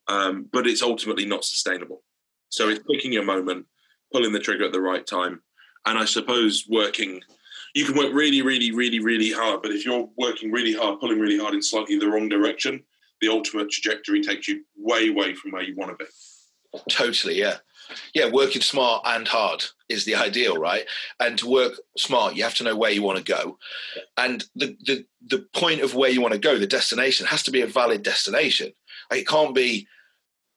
Um, 0.08 0.48
but 0.52 0.66
it's 0.66 0.82
ultimately 0.82 1.24
not 1.24 1.44
sustainable. 1.44 2.02
So 2.48 2.68
it's 2.68 2.84
picking 2.90 3.12
your 3.12 3.24
moment, 3.24 3.66
pulling 4.12 4.32
the 4.32 4.38
trigger 4.38 4.64
at 4.64 4.72
the 4.72 4.80
right 4.80 5.06
time, 5.06 5.42
and 5.86 5.98
I 5.98 6.04
suppose 6.04 6.66
working. 6.68 7.20
You 7.74 7.84
can 7.84 7.96
work 7.96 8.12
really, 8.12 8.42
really, 8.42 8.70
really, 8.70 9.00
really 9.00 9.32
hard, 9.32 9.62
but 9.62 9.72
if 9.72 9.84
you're 9.84 10.08
working 10.16 10.52
really 10.52 10.74
hard, 10.74 11.00
pulling 11.00 11.18
really 11.18 11.38
hard 11.38 11.54
in 11.54 11.62
slightly 11.62 11.98
the 11.98 12.08
wrong 12.08 12.28
direction, 12.28 12.84
the 13.20 13.28
ultimate 13.28 13.70
trajectory 13.70 14.20
takes 14.20 14.46
you 14.46 14.64
way, 14.76 15.10
way 15.10 15.34
from 15.34 15.52
where 15.52 15.62
you 15.62 15.74
want 15.74 15.98
to 15.98 16.04
be. 16.04 16.10
Totally, 16.88 17.38
yeah. 17.38 17.56
Yeah, 18.14 18.30
working 18.30 18.62
smart 18.62 19.02
and 19.04 19.26
hard 19.26 19.64
is 19.88 20.04
the 20.04 20.14
ideal, 20.14 20.56
right? 20.56 20.84
And 21.20 21.38
to 21.38 21.48
work 21.48 21.74
smart, 21.96 22.34
you 22.34 22.42
have 22.44 22.54
to 22.54 22.64
know 22.64 22.76
where 22.76 22.90
you 22.90 23.02
want 23.02 23.18
to 23.18 23.24
go, 23.24 23.58
and 24.16 24.44
the 24.54 24.76
the 24.84 25.04
the 25.26 25.46
point 25.54 25.80
of 25.80 25.94
where 25.94 26.10
you 26.10 26.20
want 26.20 26.32
to 26.34 26.40
go, 26.40 26.58
the 26.58 26.66
destination, 26.66 27.26
has 27.26 27.42
to 27.44 27.50
be 27.50 27.62
a 27.62 27.66
valid 27.66 28.02
destination. 28.02 28.72
Like, 29.10 29.20
it 29.20 29.28
can't 29.28 29.54
be, 29.54 29.86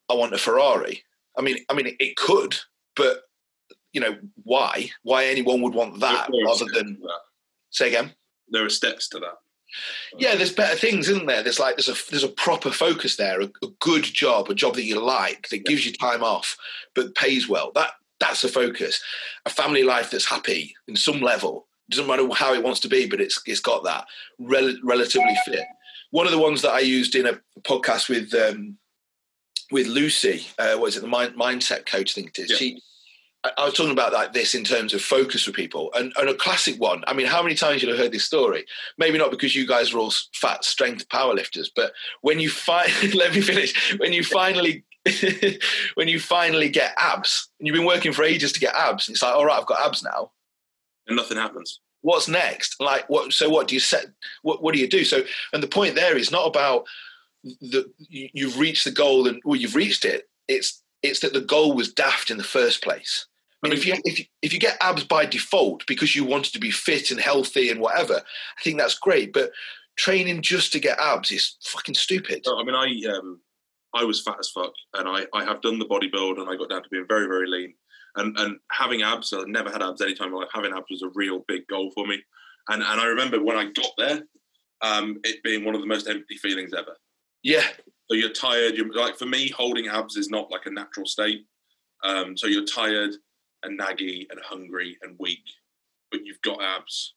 I 0.10 0.14
want 0.14 0.34
a 0.34 0.38
Ferrari. 0.38 1.04
I 1.38 1.42
mean, 1.42 1.58
I 1.70 1.74
mean, 1.74 1.96
it 2.00 2.16
could, 2.16 2.58
but 2.96 3.24
you 3.94 4.02
know, 4.02 4.18
why? 4.44 4.90
Why 5.04 5.26
anyone 5.26 5.62
would 5.62 5.74
want 5.74 6.00
that 6.02 6.30
rather 6.46 6.66
than 6.74 7.00
that. 7.02 7.20
say 7.70 7.88
again? 7.90 8.14
There 8.50 8.66
are 8.66 8.70
steps 8.70 9.10
to 9.10 9.20
that. 9.20 9.38
Yeah, 10.18 10.36
there's 10.36 10.54
better 10.54 10.76
things, 10.76 11.10
isn't 11.10 11.26
there? 11.26 11.44
There's 11.44 11.60
like 11.60 11.76
there's 11.76 11.90
a 11.90 12.10
there's 12.10 12.24
a 12.24 12.30
proper 12.30 12.72
focus 12.72 13.16
there, 13.16 13.42
a, 13.42 13.46
a 13.46 13.68
good 13.80 14.04
job, 14.04 14.50
a 14.50 14.56
job 14.56 14.76
that 14.76 14.86
you 14.86 15.00
like, 15.00 15.50
that 15.50 15.66
gives 15.66 15.86
you 15.86 15.94
time 15.94 16.24
off, 16.24 16.58
but 16.96 17.16
pays 17.16 17.48
well. 17.48 17.72
That 17.76 17.92
that's 18.20 18.42
the 18.42 18.48
focus. 18.48 19.02
A 19.46 19.50
family 19.50 19.84
life 19.84 20.12
that's 20.12 20.30
happy 20.30 20.76
in 20.88 20.96
some 20.96 21.22
level. 21.22 21.68
Doesn't 21.90 22.08
matter 22.08 22.28
how 22.34 22.54
it 22.54 22.64
wants 22.64 22.80
to 22.82 22.88
be, 22.88 23.08
but 23.08 23.22
it's 23.22 23.42
it's 23.46 23.60
got 23.60 23.84
that 23.84 24.06
rel- 24.40 24.78
relatively 24.84 25.38
fit. 25.46 25.66
One 26.12 26.26
of 26.26 26.32
the 26.32 26.40
ones 26.40 26.62
that 26.62 26.74
I 26.74 26.80
used 26.80 27.16
in 27.16 27.28
a 27.28 27.40
podcast 27.62 28.10
with 28.10 28.34
um, 28.34 28.78
with 29.72 29.88
Lucy, 29.88 30.48
uh, 30.58 30.76
what 30.76 30.88
is 30.88 30.98
it, 30.98 31.02
the 31.02 31.08
mind, 31.08 31.36
mindset 31.36 31.86
coach? 31.86 32.12
I 32.12 32.22
think 32.22 32.30
it 32.38 32.44
is. 32.44 32.52
Yeah. 32.52 32.58
She 32.58 32.82
I 33.58 33.66
was 33.66 33.74
talking 33.74 33.92
about 33.92 34.14
like 34.14 34.34
this 34.34 34.56
in 34.56 34.64
terms 34.64 34.94
of 34.94 35.02
focus 35.02 35.44
for 35.44 35.52
people, 35.52 35.92
and, 35.94 36.14
and 36.18 36.30
a 36.30 36.34
classic 36.34 36.80
one. 36.80 37.04
I 37.08 37.14
mean, 37.14 37.28
how 37.28 37.44
many 37.44 37.56
times 37.56 37.82
you 37.82 37.90
have 37.90 37.98
heard 37.98 38.12
this 38.12 38.26
story? 38.26 38.66
Maybe 38.98 39.18
not 39.18 39.32
because 39.32 39.56
you 39.56 39.68
guys 39.68 39.94
are 39.94 40.00
all 40.00 40.14
fat 40.34 40.64
strength 40.64 41.08
powerlifters, 41.10 41.68
but 41.76 41.94
when 42.22 42.40
you 42.40 42.50
find, 42.50 42.92
let 43.14 43.34
me 43.34 43.42
finish. 43.42 43.98
When 44.00 44.14
you 44.14 44.24
finally, 44.24 44.84
when 45.96 46.08
you 46.08 46.20
finally 46.20 46.70
get 46.70 46.94
abs, 46.98 47.50
and 47.60 47.68
you've 47.68 47.76
been 47.76 47.86
working 47.86 48.14
for 48.14 48.24
ages 48.24 48.52
to 48.54 48.60
get 48.60 48.76
abs, 48.76 49.08
and 49.08 49.16
it's 49.16 49.24
like, 49.24 49.36
all 49.36 49.46
right, 49.46 49.60
I've 49.60 49.66
got 49.66 49.86
abs 49.86 50.04
now, 50.04 50.32
and 51.08 51.16
nothing 51.16 51.38
happens. 51.38 51.80
What's 52.02 52.28
next? 52.28 52.80
Like, 52.80 53.10
what? 53.10 53.34
So, 53.34 53.50
what 53.50 53.68
do 53.68 53.76
you 53.76 53.80
set? 53.80 54.06
What, 54.42 54.62
what 54.62 54.74
do 54.74 54.80
you 54.80 54.88
do? 54.88 55.04
So, 55.04 55.24
and 55.54 55.62
the 55.62 55.68
point 55.68 55.96
there 55.96 56.18
is 56.18 56.32
not 56.32 56.48
about 56.48 56.86
the 57.44 57.92
you've 58.10 58.60
reached 58.60 58.86
the 58.86 58.92
goal 58.92 59.28
and 59.28 59.42
well, 59.44 59.56
you've 59.56 59.76
reached 59.76 60.06
it. 60.06 60.30
It's 60.48 60.82
it's 61.04 61.20
that 61.22 61.34
the 61.34 61.42
goal 61.42 61.74
was 61.74 61.94
daft 61.94 62.32
in 62.32 62.38
the 62.38 62.44
first 62.44 62.84
place. 62.84 63.26
I 63.64 63.70
mean, 63.70 63.78
if 63.78 63.86
you, 63.86 63.96
if 64.04 64.20
you 64.20 64.26
if 64.42 64.54
you 64.54 64.60
get 64.60 64.78
abs 64.82 65.04
by 65.04 65.26
default 65.26 65.86
because 65.88 66.16
you 66.16 66.24
wanted 66.24 66.54
to 66.54 66.60
be 66.60 66.70
fit 66.70 67.10
and 67.10 67.20
healthy 67.20 67.70
and 67.70 67.80
whatever, 67.80 68.16
I 68.16 68.64
think 68.64 68.78
that's 68.78 69.00
great. 69.00 69.34
But 69.34 69.52
training 69.98 70.44
just 70.44 70.72
to 70.74 70.80
get 70.80 71.00
abs 71.00 71.32
is 71.32 71.58
fucking 71.64 71.96
stupid. 71.96 72.46
I 72.48 72.64
mean, 72.64 72.76
I 72.76 73.18
um, 73.18 73.42
I 73.96 74.04
was 74.04 74.22
fat 74.22 74.38
as 74.40 74.50
fuck, 74.50 74.74
and 74.94 75.08
I 75.08 75.26
I 75.34 75.44
have 75.44 75.62
done 75.62 75.80
the 75.80 75.86
bodybuild, 75.86 76.40
and 76.40 76.50
I 76.50 76.56
got 76.56 76.70
down 76.70 76.84
to 76.84 76.90
being 76.90 77.06
very 77.08 77.26
very 77.26 77.48
lean. 77.48 77.74
And 78.16 78.38
and 78.38 78.58
having 78.72 79.02
abs, 79.02 79.34
I 79.34 79.44
never 79.48 79.72
had 79.72 79.82
abs 79.82 80.02
any 80.02 80.14
time 80.14 80.28
in 80.28 80.34
my 80.34 80.40
life. 80.42 80.50
Having 80.54 80.74
abs 80.74 80.92
was 80.92 81.02
a 81.02 81.12
real 81.16 81.44
big 81.48 81.66
goal 81.68 81.92
for 81.96 82.06
me. 82.06 82.22
And 82.70 82.84
and 82.84 83.02
I 83.02 83.06
remember 83.06 83.44
when 83.44 83.58
I 83.58 83.72
got 83.72 83.92
there, 83.98 84.22
um, 84.82 85.20
it 85.24 85.42
being 85.44 85.66
one 85.66 85.74
of 85.74 85.82
the 85.82 85.88
most 85.88 86.08
empty 86.08 86.38
feelings 86.38 86.74
ever. 86.78 86.96
Yeah, 87.42 87.66
so 88.08 88.16
you're 88.16 88.34
tired. 88.34 88.76
You're 88.76 88.94
like 88.94 89.18
for 89.18 89.26
me, 89.26 89.50
holding 89.50 89.88
abs 89.88 90.16
is 90.16 90.30
not 90.30 90.52
like 90.52 90.68
a 90.68 90.72
natural 90.72 91.08
state. 91.08 91.46
Um, 92.04 92.38
so 92.38 92.46
you're 92.46 92.66
tired 92.66 93.16
and 93.64 93.80
naggy 93.80 94.28
and 94.30 94.40
hungry 94.44 94.98
and 95.02 95.16
weak, 95.20 95.44
but 96.12 96.26
you've 96.26 96.42
got 96.42 96.62
abs. 96.62 97.14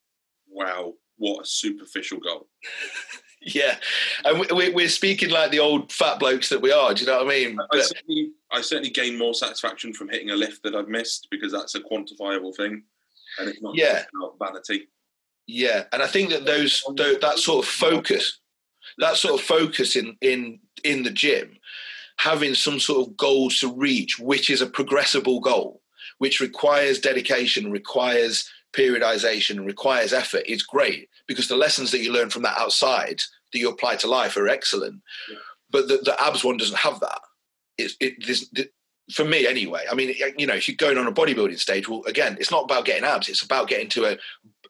Wow, 0.48 0.94
what 1.16 1.42
a 1.42 1.46
superficial 1.46 2.18
goal. 2.18 2.48
yeah, 3.42 3.76
and 4.24 4.46
we're 4.50 4.88
speaking 4.88 5.30
like 5.30 5.50
the 5.50 5.60
old 5.60 5.92
fat 5.92 6.18
blokes 6.18 6.48
that 6.48 6.62
we 6.62 6.72
are. 6.72 6.92
Do 6.94 7.02
you 7.02 7.06
know 7.06 7.18
what 7.18 7.26
I 7.26 7.38
mean? 7.38 7.58
I, 7.72 7.80
certainly, 7.80 8.30
I 8.50 8.60
certainly 8.60 8.90
gain 8.90 9.18
more 9.18 9.34
satisfaction 9.34 9.92
from 9.92 10.08
hitting 10.08 10.30
a 10.30 10.36
lift 10.36 10.62
that 10.64 10.74
I've 10.74 10.88
missed 10.88 11.28
because 11.30 11.52
that's 11.52 11.74
a 11.74 11.80
quantifiable 11.80 12.54
thing, 12.56 12.82
and 13.38 13.48
it's 13.48 13.62
not 13.62 13.76
yeah. 13.76 14.04
vanity. 14.40 14.88
Yeah, 15.46 15.84
and 15.92 16.02
I 16.02 16.06
think 16.06 16.30
that 16.30 16.46
those 16.46 16.82
that 16.96 17.38
sort 17.38 17.64
of 17.64 17.70
focus 17.70 18.40
that 18.98 19.16
sort 19.16 19.40
of 19.40 19.46
focus 19.46 19.96
in 19.96 20.16
in 20.20 20.60
in 20.84 21.02
the 21.02 21.10
gym, 21.10 21.58
having 22.18 22.54
some 22.54 22.80
sort 22.80 23.06
of 23.06 23.16
goals 23.16 23.58
to 23.58 23.72
reach, 23.72 24.18
which 24.18 24.50
is 24.50 24.62
a 24.62 24.66
progressible 24.66 25.40
goal, 25.40 25.79
which 26.20 26.38
requires 26.38 27.00
dedication, 27.00 27.72
requires 27.72 28.48
periodization, 28.74 29.64
requires 29.66 30.12
effort, 30.12 30.44
is 30.46 30.62
great 30.62 31.08
because 31.26 31.48
the 31.48 31.56
lessons 31.56 31.90
that 31.90 32.02
you 32.02 32.12
learn 32.12 32.28
from 32.28 32.42
that 32.42 32.58
outside 32.58 33.22
that 33.52 33.58
you 33.58 33.70
apply 33.70 33.96
to 33.96 34.06
life 34.06 34.36
are 34.36 34.46
excellent. 34.46 35.00
Yeah. 35.30 35.38
But 35.70 35.88
the, 35.88 35.96
the 35.96 36.16
abs 36.22 36.44
one 36.44 36.58
doesn't 36.58 36.76
have 36.76 37.00
that. 37.00 37.20
It, 37.78 37.92
it, 38.00 38.70
for 39.12 39.24
me 39.24 39.46
anyway. 39.46 39.86
I 39.90 39.94
mean, 39.94 40.14
you 40.36 40.46
know, 40.46 40.54
if 40.54 40.68
you're 40.68 40.76
going 40.76 40.98
on 40.98 41.06
a 41.06 41.12
bodybuilding 41.12 41.58
stage, 41.58 41.88
well, 41.88 42.04
again, 42.06 42.36
it's 42.38 42.50
not 42.50 42.64
about 42.64 42.84
getting 42.84 43.04
abs. 43.04 43.30
It's 43.30 43.42
about 43.42 43.68
getting 43.68 43.88
to 43.88 44.04
a, 44.12 44.18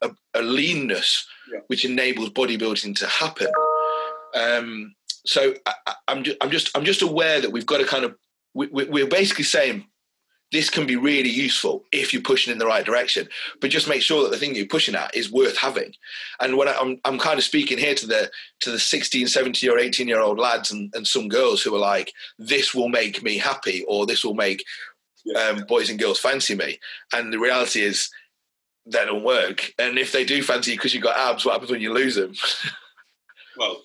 a, 0.01 0.11
a 0.35 0.41
leanness 0.41 1.27
yeah. 1.51 1.59
which 1.67 1.83
enables 1.83 2.29
bodybuilding 2.29 2.95
to 2.99 3.07
happen. 3.07 3.51
Um, 4.33 4.95
so 5.25 5.53
I, 5.65 5.95
am 6.07 6.23
just, 6.23 6.37
I'm 6.41 6.49
just 6.49 6.77
I'm 6.77 6.85
just 6.85 7.01
aware 7.01 7.41
that 7.41 7.51
we've 7.51 7.65
got 7.65 7.79
to 7.79 7.85
kind 7.85 8.05
of 8.05 8.15
we, 8.53 8.67
we're 8.67 9.05
basically 9.05 9.43
saying 9.43 9.85
this 10.51 10.69
can 10.69 10.85
be 10.85 10.95
really 10.95 11.29
useful 11.29 11.83
if 11.91 12.11
you're 12.11 12.21
pushing 12.21 12.51
in 12.51 12.59
the 12.59 12.65
right 12.65 12.85
direction. 12.85 13.27
But 13.59 13.69
just 13.69 13.87
make 13.87 14.01
sure 14.01 14.23
that 14.23 14.31
the 14.31 14.37
thing 14.37 14.55
you're 14.55 14.65
pushing 14.65 14.95
at 14.95 15.15
is 15.15 15.31
worth 15.31 15.57
having. 15.57 15.93
And 16.39 16.57
when 16.57 16.67
I, 16.67 16.73
am 16.73 16.79
I'm, 16.81 17.13
I'm 17.13 17.19
kind 17.19 17.37
of 17.37 17.45
speaking 17.45 17.77
here 17.77 17.95
to 17.95 18.07
the 18.07 18.29
to 18.61 18.71
the 18.71 18.79
16 18.79 19.27
17 19.27 19.69
or 19.69 19.79
18 19.79 20.07
year 20.07 20.19
old 20.19 20.39
lads 20.39 20.71
and, 20.71 20.93
and 20.93 21.07
some 21.07 21.27
girls 21.27 21.61
who 21.61 21.73
are 21.75 21.79
like 21.79 22.11
this 22.37 22.73
will 22.73 22.89
make 22.89 23.23
me 23.23 23.37
happy 23.37 23.85
or 23.87 24.05
this 24.05 24.23
will 24.23 24.33
make 24.33 24.63
um, 25.39 25.65
boys 25.67 25.89
and 25.89 25.99
girls 25.99 26.19
fancy 26.19 26.55
me. 26.55 26.79
And 27.13 27.31
the 27.31 27.39
reality 27.39 27.81
is 27.81 28.09
that 28.87 29.05
don't 29.05 29.23
work. 29.23 29.71
And 29.79 29.97
if 29.97 30.11
they 30.11 30.25
do 30.25 30.43
fancy 30.43 30.71
you 30.71 30.77
because 30.77 30.93
you've 30.93 31.03
got 31.03 31.17
abs 31.17 31.45
what 31.45 31.53
happens 31.53 31.71
when 31.71 31.81
you 31.81 31.93
lose 31.93 32.15
them 32.15 32.33
well 33.57 33.83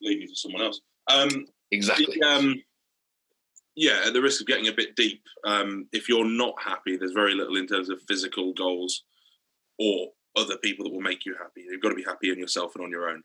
leave 0.00 0.22
you 0.22 0.28
to 0.28 0.36
someone 0.36 0.62
else. 0.62 0.80
Um, 1.08 1.46
exactly. 1.70 2.18
The, 2.20 2.26
um, 2.26 2.62
yeah, 3.74 4.02
at 4.06 4.12
the 4.12 4.22
risk 4.22 4.40
of 4.40 4.46
getting 4.46 4.68
a 4.68 4.72
bit 4.72 4.96
deep, 4.96 5.22
um, 5.44 5.86
if 5.92 6.08
you're 6.08 6.28
not 6.28 6.54
happy, 6.62 6.96
there's 6.96 7.12
very 7.12 7.34
little 7.34 7.56
in 7.56 7.66
terms 7.66 7.88
of 7.88 8.02
physical 8.08 8.52
goals 8.52 9.04
or 9.78 10.08
other 10.36 10.56
people 10.58 10.84
that 10.84 10.92
will 10.92 11.00
make 11.00 11.24
you 11.24 11.34
happy. 11.38 11.64
You've 11.68 11.80
got 11.80 11.90
to 11.90 11.94
be 11.94 12.04
happy 12.04 12.30
in 12.30 12.38
yourself 12.38 12.74
and 12.74 12.84
on 12.84 12.90
your 12.90 13.08
own, 13.08 13.22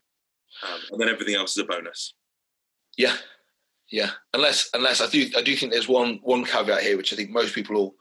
um, 0.62 0.80
and 0.90 1.00
then 1.00 1.08
everything 1.08 1.34
else 1.34 1.56
is 1.56 1.62
a 1.62 1.66
bonus. 1.66 2.14
Yeah, 2.96 3.16
yeah. 3.90 4.10
Unless, 4.34 4.70
unless 4.74 5.00
I 5.00 5.08
do, 5.08 5.26
I 5.36 5.42
do 5.42 5.54
think 5.54 5.72
there's 5.72 5.88
one 5.88 6.20
one 6.22 6.44
caveat 6.44 6.82
here, 6.82 6.96
which 6.96 7.12
I 7.12 7.16
think 7.16 7.30
most 7.30 7.54
people 7.54 7.74
will. 7.74 7.94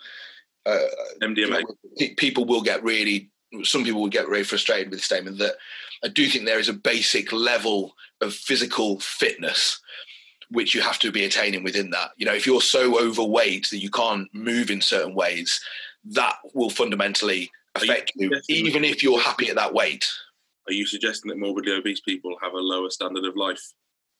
Uh, 0.65 0.79
MDMA. 1.21 1.63
People 2.17 2.43
will 2.43 2.61
get 2.61 2.83
really. 2.83 3.29
Some 3.63 3.85
people 3.85 4.01
will 4.01 4.09
get 4.09 4.27
really 4.27 4.43
frustrated 4.43 4.89
with 4.89 4.99
the 4.99 5.05
statement 5.05 5.37
that 5.37 5.55
I 6.03 6.09
do 6.09 6.27
think 6.27 6.45
there 6.45 6.59
is 6.59 6.67
a 6.67 6.73
basic 6.73 7.31
level 7.31 7.93
of 8.19 8.33
physical 8.33 8.99
fitness 8.99 9.79
which 10.49 10.73
you 10.73 10.81
have 10.81 10.99
to 10.99 11.11
be 11.11 11.25
attaining 11.25 11.63
within 11.63 11.89
that. 11.91 12.11
You 12.17 12.25
know, 12.25 12.33
if 12.33 12.45
you're 12.45 12.61
so 12.61 12.99
overweight 12.99 13.69
that 13.69 13.81
you 13.81 13.89
can't 13.89 14.27
move 14.33 14.69
in 14.69 14.81
certain 14.81 15.13
ways, 15.13 15.59
that 16.05 16.35
will 16.53 16.69
fundamentally 16.69 17.51
affect 17.75 18.13
you, 18.15 18.31
you 18.47 18.67
even 18.67 18.83
if 18.83 19.03
you're 19.03 19.19
happy 19.19 19.49
at 19.49 19.55
that 19.55 19.73
weight. 19.73 20.07
Are 20.67 20.73
you 20.73 20.85
suggesting 20.85 21.29
that 21.29 21.37
morbidly 21.37 21.73
obese 21.73 22.01
people 22.01 22.35
have 22.41 22.53
a 22.53 22.59
lower 22.59 22.89
standard 22.89 23.25
of 23.25 23.35
life 23.35 23.61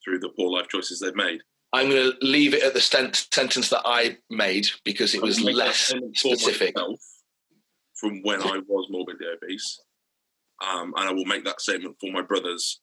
through 0.04 0.20
the 0.20 0.30
poor 0.30 0.50
life 0.50 0.68
choices 0.70 1.00
they've 1.00 1.16
made? 1.16 1.42
I'm 1.74 1.90
going 1.90 2.12
to 2.12 2.18
leave 2.26 2.54
it 2.54 2.64
at 2.64 2.74
the 2.74 2.80
st- 2.80 3.28
sentence 3.34 3.70
that 3.70 3.82
I 3.84 4.18
made 4.30 4.68
because 4.86 5.14
it 5.14 5.22
was 5.22 5.42
less 5.42 5.94
specific. 6.14 6.76
From 7.96 8.22
when 8.22 8.42
I 8.42 8.62
was 8.68 8.88
morbidly 8.90 9.26
obese, 9.28 9.82
um, 10.66 10.94
and 10.96 11.10
I 11.10 11.12
will 11.12 11.26
make 11.26 11.46
that 11.46 11.60
statement 11.60 11.98
for 12.00 12.12
my 12.12 12.22
brothers 12.22 12.80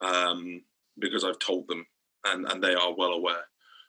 um, 0.00 0.62
because 0.98 1.24
I've 1.24 1.38
told 1.38 1.68
them, 1.68 1.86
and, 2.26 2.46
and 2.50 2.62
they 2.62 2.74
are 2.74 2.94
well 2.96 3.12
aware. 3.12 3.44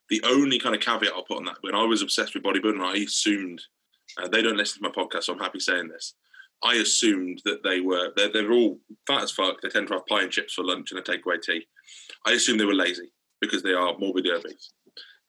The 0.09 0.21
only 0.25 0.59
kind 0.59 0.75
of 0.75 0.81
caveat 0.81 1.13
I'll 1.13 1.23
put 1.23 1.37
on 1.37 1.45
that, 1.45 1.57
when 1.61 1.75
I 1.75 1.83
was 1.83 2.01
obsessed 2.01 2.33
with 2.33 2.43
bodybuilding, 2.43 2.83
I 2.83 2.97
assumed 3.03 3.61
uh, 4.17 4.27
they 4.27 4.41
don't 4.41 4.57
listen 4.57 4.81
to 4.81 4.89
my 4.89 5.03
podcast, 5.03 5.23
so 5.23 5.33
I'm 5.33 5.39
happy 5.39 5.59
saying 5.59 5.89
this. 5.89 6.15
I 6.63 6.75
assumed 6.75 7.41
that 7.45 7.63
they 7.63 7.79
were 7.79 8.11
they're, 8.15 8.31
they're 8.33 8.51
all 8.51 8.79
fat 9.07 9.23
as 9.23 9.31
fuck. 9.31 9.61
They 9.61 9.69
tend 9.69 9.87
to 9.87 9.93
have 9.93 10.05
pie 10.07 10.23
and 10.23 10.31
chips 10.31 10.53
for 10.53 10.65
lunch 10.65 10.91
and 10.91 10.99
a 10.99 11.03
takeaway 11.03 11.41
tea. 11.41 11.67
I 12.25 12.31
assumed 12.31 12.59
they 12.59 12.65
were 12.65 12.73
lazy 12.73 13.11
because 13.39 13.63
they 13.63 13.73
are 13.73 13.97
morbidly 13.97 14.31
obese. 14.31 14.73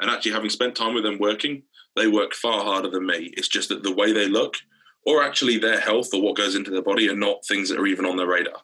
And 0.01 0.11
actually, 0.11 0.33
having 0.33 0.51
spent 0.51 0.75
time 0.75 0.95
with 0.95 1.05
them 1.05 1.19
working, 1.19 1.63
they 1.95 2.09
work 2.09 2.35
far 2.35 2.65
harder 2.65 2.91
than 2.91 3.07
me. 3.07 3.33
It's 3.37 3.49
just 3.49 3.69
that 3.69 3.83
the 3.83 3.95
way 3.95 4.13
they 4.13 4.29
look, 4.29 4.57
or 5.07 5.23
actually 5.23 5.59
their 5.59 5.79
health 5.79 6.09
or 6.15 6.23
what 6.23 6.37
goes 6.37 6.55
into 6.55 6.71
their 6.71 6.83
body, 6.83 7.09
are 7.09 7.17
not 7.17 7.45
things 7.47 7.69
that 7.69 7.79
are 7.79 7.87
even 7.87 8.07
on 8.07 8.17
their 8.17 8.27
radar. 8.27 8.63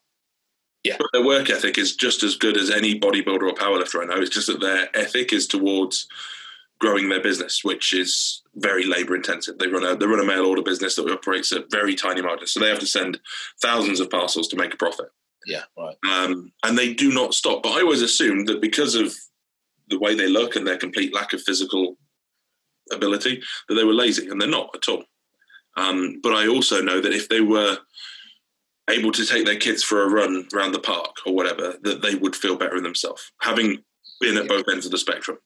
Yeah. 0.87 0.96
But 0.99 1.09
their 1.12 1.25
work 1.25 1.51
ethic 1.51 1.79
is 1.79 1.96
just 1.96 2.22
as 2.22 2.37
good 2.37 2.57
as 2.57 2.70
any 2.70 2.99
bodybuilder 2.99 3.42
or 3.42 3.55
powerlifter 3.55 4.03
I 4.03 4.07
know. 4.07 4.22
It's 4.22 4.31
just 4.31 4.46
that 4.46 4.61
their 4.61 4.88
ethic 4.94 5.33
is 5.33 5.49
towards 5.49 6.07
growing 6.79 7.09
their 7.09 7.22
business, 7.22 7.64
which 7.64 7.92
is 7.92 8.42
very 8.55 8.87
labour 8.87 9.16
intensive. 9.16 9.59
They 9.59 9.66
run 9.66 9.85
a 9.85 9.96
they 9.96 10.07
run 10.07 10.20
a 10.20 10.25
mail 10.25 10.46
order 10.46 10.62
business 10.62 10.94
that 10.94 11.11
operates 11.11 11.51
at 11.51 11.72
very 11.72 11.96
tiny 11.96 12.22
margins, 12.22 12.53
so 12.53 12.61
they 12.61 12.68
have 12.68 12.79
to 12.79 12.87
send 12.87 13.18
thousands 13.61 13.99
of 13.99 14.11
parcels 14.11 14.46
to 14.49 14.57
make 14.57 14.75
a 14.75 14.77
profit. 14.77 15.07
Yeah, 15.44 15.62
right. 15.77 15.96
Um, 16.09 16.53
and 16.62 16.79
they 16.79 16.94
do 16.94 17.12
not 17.12 17.35
stop. 17.35 17.64
But 17.64 17.72
I 17.72 17.83
always 17.83 18.03
assumed 18.03 18.46
that 18.46 18.61
because 18.61 18.94
of 18.94 19.12
the 19.88 19.99
way 19.99 20.14
they 20.14 20.29
look 20.29 20.55
and 20.55 20.66
their 20.66 20.79
complete 20.79 21.12
lack 21.12 21.33
of 21.33 21.42
physical 21.42 21.96
ability 22.92 23.42
that 23.68 23.75
they 23.75 23.85
were 23.85 23.92
lazy, 23.92 24.29
and 24.29 24.40
they're 24.40 24.49
not 24.49 24.70
at 24.75 24.88
all. 24.88 25.03
Um, 25.77 26.20
but 26.22 26.33
I 26.33 26.46
also 26.46 26.81
know 26.81 27.01
that 27.01 27.12
if 27.12 27.29
they 27.29 27.40
were 27.40 27.77
able 28.90 29.12
to 29.12 29.27
take 29.27 29.44
their 29.46 29.57
kids 29.57 29.83
for 29.83 30.03
a 30.03 30.09
run 30.09 30.46
around 30.55 30.72
the 30.72 30.79
park 30.79 31.16
or 31.27 31.35
whatever, 31.35 31.75
that 31.83 32.03
they 32.03 32.14
would 32.14 32.37
feel 32.37 32.57
better 32.57 32.77
in 32.77 32.83
themselves, 32.85 33.33
having 33.40 33.83
been 34.20 34.37
at 34.37 34.49
both 34.49 34.68
ends 34.68 34.87
of 34.87 34.92
the 34.92 34.99
spectrum. 34.99 35.38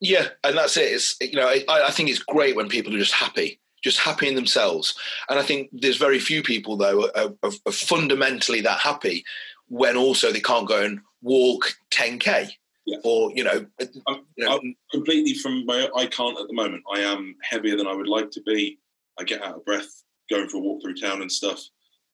Yeah, 0.00 0.28
and 0.44 0.56
that's 0.56 0.76
it. 0.76 0.92
It's 0.92 1.16
you 1.20 1.34
know, 1.36 1.48
I, 1.48 1.64
I 1.68 1.90
think 1.90 2.08
it's 2.08 2.20
great 2.22 2.56
when 2.56 2.68
people 2.68 2.94
are 2.94 2.98
just 2.98 3.12
happy, 3.12 3.60
just 3.82 3.98
happy 3.98 4.28
in 4.28 4.34
themselves. 4.36 4.94
And 5.28 5.38
I 5.38 5.42
think 5.42 5.70
there's 5.72 5.96
very 5.96 6.18
few 6.18 6.42
people 6.42 6.76
though 6.76 7.06
are, 7.16 7.32
are, 7.42 7.52
are 7.66 7.72
fundamentally 7.72 8.60
that 8.62 8.78
happy 8.80 9.24
when 9.68 9.96
also 9.96 10.32
they 10.32 10.40
can't 10.40 10.68
go 10.68 10.82
and 10.82 11.00
walk 11.20 11.74
10k 11.90 12.48
Yeah. 12.86 12.98
or 13.04 13.32
you 13.34 13.44
know, 13.44 13.66
I'm, 14.06 14.24
you 14.36 14.46
know 14.46 14.56
I'm 14.58 14.74
completely 14.92 15.34
from 15.34 15.66
my. 15.66 15.88
I 15.96 16.06
can't 16.06 16.38
at 16.38 16.46
the 16.46 16.54
moment. 16.54 16.84
I 16.94 17.00
am 17.00 17.34
heavier 17.42 17.76
than 17.76 17.86
I 17.88 17.94
would 17.94 18.08
like 18.08 18.30
to 18.30 18.42
be. 18.42 18.78
I 19.18 19.24
get 19.24 19.42
out 19.42 19.56
of 19.56 19.64
breath 19.64 20.04
going 20.30 20.48
for 20.48 20.58
a 20.58 20.60
walk 20.60 20.80
through 20.82 20.94
town 20.94 21.22
and 21.22 21.30
stuff, 21.32 21.60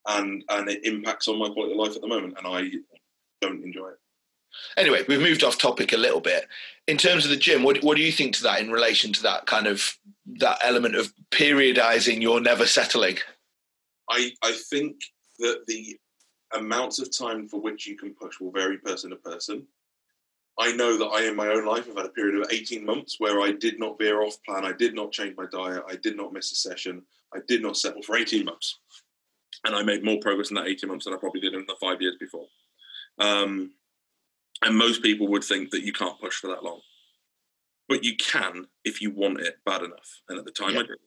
and 0.07 0.45
and 0.49 0.69
it 0.69 0.85
impacts 0.85 1.29
on 1.29 1.39
my 1.39 1.49
quality 1.49 1.73
of 1.73 1.79
life 1.79 1.97
at 1.97 2.03
the 2.03 2.09
moment, 2.09 2.35
and 2.39 2.47
I 2.47 2.71
don't 3.41 3.63
enjoy 3.65 3.89
it. 3.89 3.99
anyway, 4.77 5.05
we've 5.09 5.21
moved 5.21 5.45
off 5.45 5.59
topic 5.59 5.93
a 5.93 5.97
little 5.99 6.21
bit. 6.21 6.47
In 6.87 6.97
terms 6.97 7.25
of 7.25 7.31
the 7.31 7.37
gym, 7.37 7.63
what, 7.63 7.83
what 7.83 7.97
do 7.97 8.03
you 8.03 8.13
think 8.13 8.35
to 8.37 8.43
that 8.45 8.61
in 8.61 8.71
relation 8.71 9.13
to 9.15 9.23
that 9.23 9.47
kind 9.47 9.67
of 9.67 9.97
that 10.39 10.59
element 10.63 10.95
of 10.97 11.13
periodizing 11.31 12.21
your 12.21 12.41
never 12.41 12.67
settling? 12.67 13.19
I 14.11 14.33
I 14.43 14.53
think 14.53 14.97
that 15.39 15.65
the 15.67 15.99
amounts 16.53 16.99
of 16.99 17.17
time 17.17 17.49
for 17.49 17.61
which 17.61 17.87
you 17.87 17.97
can 17.97 18.15
push 18.15 18.41
will 18.41 18.53
vary 18.53 18.79
person 18.79 19.11
to 19.11 19.17
person. 19.17 19.67
I 20.59 20.73
know 20.73 20.97
that 20.97 21.07
I, 21.07 21.25
in 21.27 21.35
my 21.35 21.49
own 21.49 21.67
life, 21.67 21.87
have 21.87 21.97
had 21.97 22.07
a 22.07 22.11
period 22.11 22.41
of 22.41 22.53
18 22.53 22.85
months 22.85 23.17
where 23.19 23.41
I 23.41 23.51
did 23.51 23.81
not 23.81 23.99
veer 23.99 24.23
off 24.23 24.37
plan. 24.45 24.65
I 24.65 24.73
did 24.73 24.95
not 24.95 25.11
change 25.11 25.37
my 25.37 25.47
diet. 25.51 25.83
I 25.89 25.97
did 25.97 26.17
not 26.17 26.33
miss 26.33 26.53
a 26.53 26.55
session. 26.55 27.03
I 27.35 27.41
did 27.49 27.61
not 27.61 27.77
settle 27.77 28.03
for 28.03 28.17
18 28.17 28.45
months. 28.45 28.79
And 29.65 29.75
I 29.75 29.83
made 29.83 30.05
more 30.05 30.19
progress 30.21 30.51
in 30.51 30.57
that 30.57 30.67
18 30.67 30.89
months 30.89 31.05
than 31.05 31.15
I 31.15 31.19
probably 31.19 31.41
did 31.41 31.55
in 31.55 31.65
the 31.67 31.77
five 31.81 32.01
years 32.01 32.17
before. 32.19 32.47
Um, 33.19 33.73
and 34.63 34.77
most 34.77 35.03
people 35.03 35.29
would 35.29 35.45
think 35.45 35.71
that 35.71 35.85
you 35.85 35.93
can't 35.93 36.21
push 36.21 36.35
for 36.35 36.49
that 36.49 36.65
long. 36.65 36.81
But 37.89 38.05
you 38.05 38.17
can 38.17 38.67
if 38.85 39.01
you 39.01 39.11
want 39.11 39.41
it 39.41 39.57
bad 39.67 39.83
enough. 39.83 40.23
And 40.29 40.39
at 40.39 40.45
the 40.45 40.51
time, 40.51 40.75
Yeah. 40.75 40.81
I 40.81 40.83
did. 40.83 40.99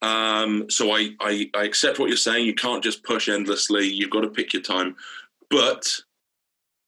Um, 0.00 0.70
so 0.70 0.92
I, 0.92 1.10
I, 1.20 1.50
I 1.54 1.64
accept 1.64 1.98
what 1.98 2.08
you're 2.08 2.16
saying. 2.16 2.46
You 2.46 2.54
can't 2.54 2.84
just 2.84 3.02
push 3.02 3.28
endlessly. 3.28 3.86
You've 3.88 4.10
got 4.10 4.20
to 4.20 4.28
pick 4.28 4.52
your 4.52 4.62
time. 4.62 4.94
But 5.50 5.92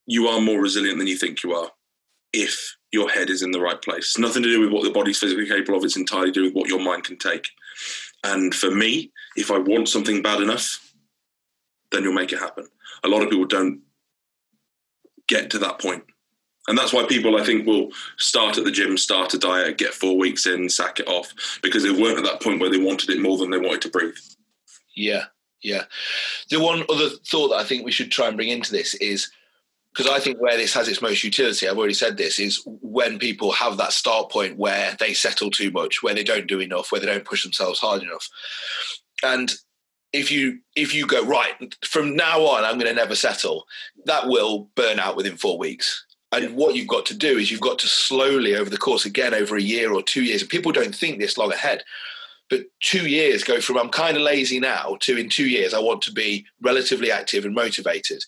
you 0.06 0.28
are 0.28 0.40
more 0.40 0.60
resilient 0.60 0.98
than 0.98 1.08
you 1.08 1.16
think 1.16 1.42
you 1.42 1.54
are 1.54 1.70
if 2.32 2.76
your 2.92 3.08
head 3.08 3.30
is 3.30 3.42
in 3.42 3.50
the 3.50 3.60
right 3.60 3.80
place. 3.82 4.10
It's 4.10 4.18
nothing 4.18 4.42
to 4.42 4.48
do 4.48 4.60
with 4.60 4.70
what 4.70 4.84
the 4.84 4.90
body's 4.90 5.18
physically 5.18 5.46
capable 5.46 5.78
of. 5.78 5.84
It's 5.84 5.96
entirely 5.96 6.32
to 6.32 6.32
do 6.32 6.44
with 6.44 6.54
what 6.54 6.68
your 6.68 6.80
mind 6.80 7.04
can 7.04 7.16
take. 7.16 7.48
And 8.24 8.54
for 8.54 8.70
me, 8.70 9.12
if 9.36 9.50
I 9.50 9.58
want 9.58 9.88
something 9.88 10.22
bad 10.22 10.40
enough, 10.40 10.92
then 11.90 12.02
you'll 12.02 12.12
make 12.12 12.32
it 12.32 12.38
happen. 12.38 12.66
A 13.02 13.08
lot 13.08 13.22
of 13.22 13.30
people 13.30 13.46
don't 13.46 13.80
get 15.26 15.50
to 15.50 15.58
that 15.58 15.78
point. 15.78 16.04
And 16.68 16.76
that's 16.76 16.92
why 16.92 17.04
people, 17.06 17.36
I 17.36 17.44
think, 17.44 17.66
will 17.66 17.88
start 18.18 18.58
at 18.58 18.64
the 18.64 18.70
gym, 18.70 18.98
start 18.98 19.34
a 19.34 19.38
diet, 19.38 19.78
get 19.78 19.94
four 19.94 20.16
weeks 20.16 20.46
in, 20.46 20.68
sack 20.68 21.00
it 21.00 21.08
off, 21.08 21.58
because 21.62 21.82
they 21.82 21.90
weren't 21.90 22.18
at 22.18 22.24
that 22.24 22.42
point 22.42 22.60
where 22.60 22.70
they 22.70 22.78
wanted 22.78 23.10
it 23.10 23.20
more 23.20 23.38
than 23.38 23.50
they 23.50 23.58
wanted 23.58 23.82
to 23.82 23.88
breathe. 23.88 24.14
Yeah, 24.94 25.24
yeah. 25.62 25.84
The 26.50 26.60
one 26.60 26.84
other 26.90 27.08
thought 27.26 27.48
that 27.48 27.56
I 27.56 27.64
think 27.64 27.84
we 27.84 27.90
should 27.90 28.12
try 28.12 28.28
and 28.28 28.36
bring 28.36 28.50
into 28.50 28.72
this 28.72 28.94
is 28.94 29.30
because 29.92 30.10
I 30.10 30.20
think 30.20 30.40
where 30.40 30.56
this 30.56 30.74
has 30.74 30.88
its 30.88 31.02
most 31.02 31.24
utility, 31.24 31.68
I've 31.68 31.76
already 31.76 31.94
said 31.94 32.16
this, 32.16 32.38
is 32.38 32.62
when 32.66 33.18
people 33.18 33.50
have 33.52 33.76
that 33.78 33.92
start 33.92 34.30
point 34.30 34.56
where 34.56 34.96
they 35.00 35.12
settle 35.14 35.50
too 35.50 35.70
much, 35.70 36.02
where 36.02 36.14
they 36.14 36.22
don't 36.22 36.46
do 36.46 36.60
enough, 36.60 36.92
where 36.92 37.00
they 37.00 37.06
don't 37.06 37.24
push 37.24 37.42
themselves 37.42 37.80
hard 37.80 38.02
enough. 38.02 38.28
And 39.24 39.52
if 40.12 40.30
you 40.30 40.58
if 40.76 40.94
you 40.94 41.06
go 41.06 41.24
right 41.24 41.74
from 41.84 42.16
now 42.16 42.40
on, 42.42 42.64
I'm 42.64 42.78
going 42.78 42.86
to 42.86 42.94
never 42.94 43.14
settle, 43.14 43.64
that 44.06 44.28
will 44.28 44.70
burn 44.74 44.98
out 44.98 45.16
within 45.16 45.36
four 45.36 45.58
weeks. 45.58 46.04
And 46.32 46.54
what 46.54 46.76
you've 46.76 46.86
got 46.86 47.06
to 47.06 47.16
do 47.16 47.38
is 47.38 47.50
you've 47.50 47.60
got 47.60 47.80
to 47.80 47.88
slowly, 47.88 48.54
over 48.54 48.70
the 48.70 48.76
course 48.76 49.04
again, 49.04 49.34
over 49.34 49.56
a 49.56 49.62
year 49.62 49.92
or 49.92 50.02
two 50.02 50.22
years, 50.22 50.42
and 50.42 50.50
people 50.50 50.70
don't 50.70 50.94
think 50.94 51.18
this 51.18 51.36
long 51.36 51.52
ahead. 51.52 51.82
But 52.48 52.66
two 52.80 53.08
years 53.08 53.44
go 53.44 53.60
from 53.60 53.78
I'm 53.78 53.90
kind 53.90 54.16
of 54.16 54.22
lazy 54.22 54.60
now 54.60 54.96
to 55.00 55.16
in 55.16 55.28
two 55.28 55.48
years 55.48 55.74
I 55.74 55.80
want 55.80 56.02
to 56.02 56.12
be 56.12 56.46
relatively 56.60 57.10
active 57.10 57.44
and 57.44 57.54
motivated. 57.54 58.22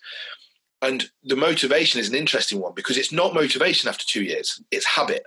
And 0.82 1.08
the 1.22 1.36
motivation 1.36 2.00
is 2.00 2.08
an 2.08 2.14
interesting 2.16 2.60
one 2.60 2.74
because 2.74 2.98
it's 2.98 3.12
not 3.12 3.34
motivation 3.34 3.88
after 3.88 4.04
two 4.04 4.24
years, 4.24 4.60
it's 4.70 4.84
habit. 4.84 5.22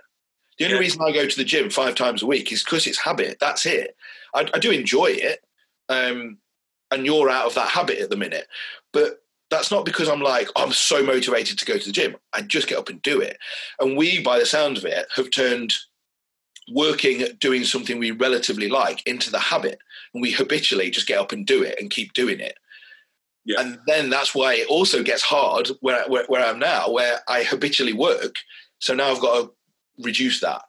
The 0.58 0.66
only 0.66 0.76
Yeah. 0.76 0.80
reason 0.80 1.02
I 1.02 1.12
go 1.12 1.26
to 1.26 1.36
the 1.36 1.44
gym 1.44 1.70
five 1.70 1.94
times 1.94 2.22
a 2.22 2.26
week 2.26 2.52
is 2.52 2.62
because 2.62 2.86
it's 2.86 2.98
habit. 2.98 3.38
That's 3.40 3.66
it. 3.66 3.96
I, 4.34 4.48
I 4.54 4.58
do 4.58 4.70
enjoy 4.70 5.06
it. 5.06 5.42
Um, 5.88 6.38
and 6.90 7.04
you're 7.04 7.30
out 7.30 7.46
of 7.46 7.54
that 7.54 7.70
habit 7.70 7.98
at 7.98 8.10
the 8.10 8.16
minute. 8.16 8.46
But 8.92 9.22
that's 9.50 9.70
not 9.70 9.84
because 9.84 10.08
I'm 10.08 10.20
like, 10.20 10.48
I'm 10.56 10.72
so 10.72 11.02
motivated 11.02 11.58
to 11.58 11.64
go 11.66 11.78
to 11.78 11.84
the 11.84 11.92
gym. 11.92 12.16
I 12.32 12.42
just 12.42 12.68
get 12.68 12.78
up 12.78 12.88
and 12.88 13.00
do 13.02 13.20
it. 13.20 13.38
And 13.80 13.96
we, 13.96 14.20
by 14.22 14.38
the 14.38 14.46
sound 14.46 14.76
of 14.76 14.84
it, 14.84 15.06
have 15.16 15.30
turned 15.30 15.74
working 16.72 17.22
at 17.22 17.38
doing 17.38 17.64
something 17.64 17.98
we 17.98 18.10
relatively 18.10 18.68
like 18.68 19.06
into 19.06 19.30
the 19.30 19.38
habit. 19.38 19.78
And 20.12 20.22
we 20.22 20.32
habitually 20.32 20.90
just 20.90 21.06
get 21.06 21.18
up 21.18 21.32
and 21.32 21.46
do 21.46 21.62
it 21.62 21.76
and 21.80 21.90
keep 21.90 22.12
doing 22.12 22.40
it. 22.40 22.56
Yeah. 23.46 23.60
And 23.60 23.78
then 23.86 24.10
that's 24.10 24.34
why 24.34 24.54
it 24.54 24.66
also 24.66 25.02
gets 25.02 25.22
hard 25.22 25.70
where, 25.80 26.06
where, 26.08 26.26
where 26.26 26.44
I'm 26.44 26.58
now, 26.58 26.90
where 26.90 27.20
I 27.28 27.44
habitually 27.44 27.92
work. 27.92 28.34
So 28.80 28.92
now 28.92 29.10
I've 29.10 29.20
got 29.20 29.40
to 29.40 29.52
reduce 30.02 30.40
that. 30.40 30.62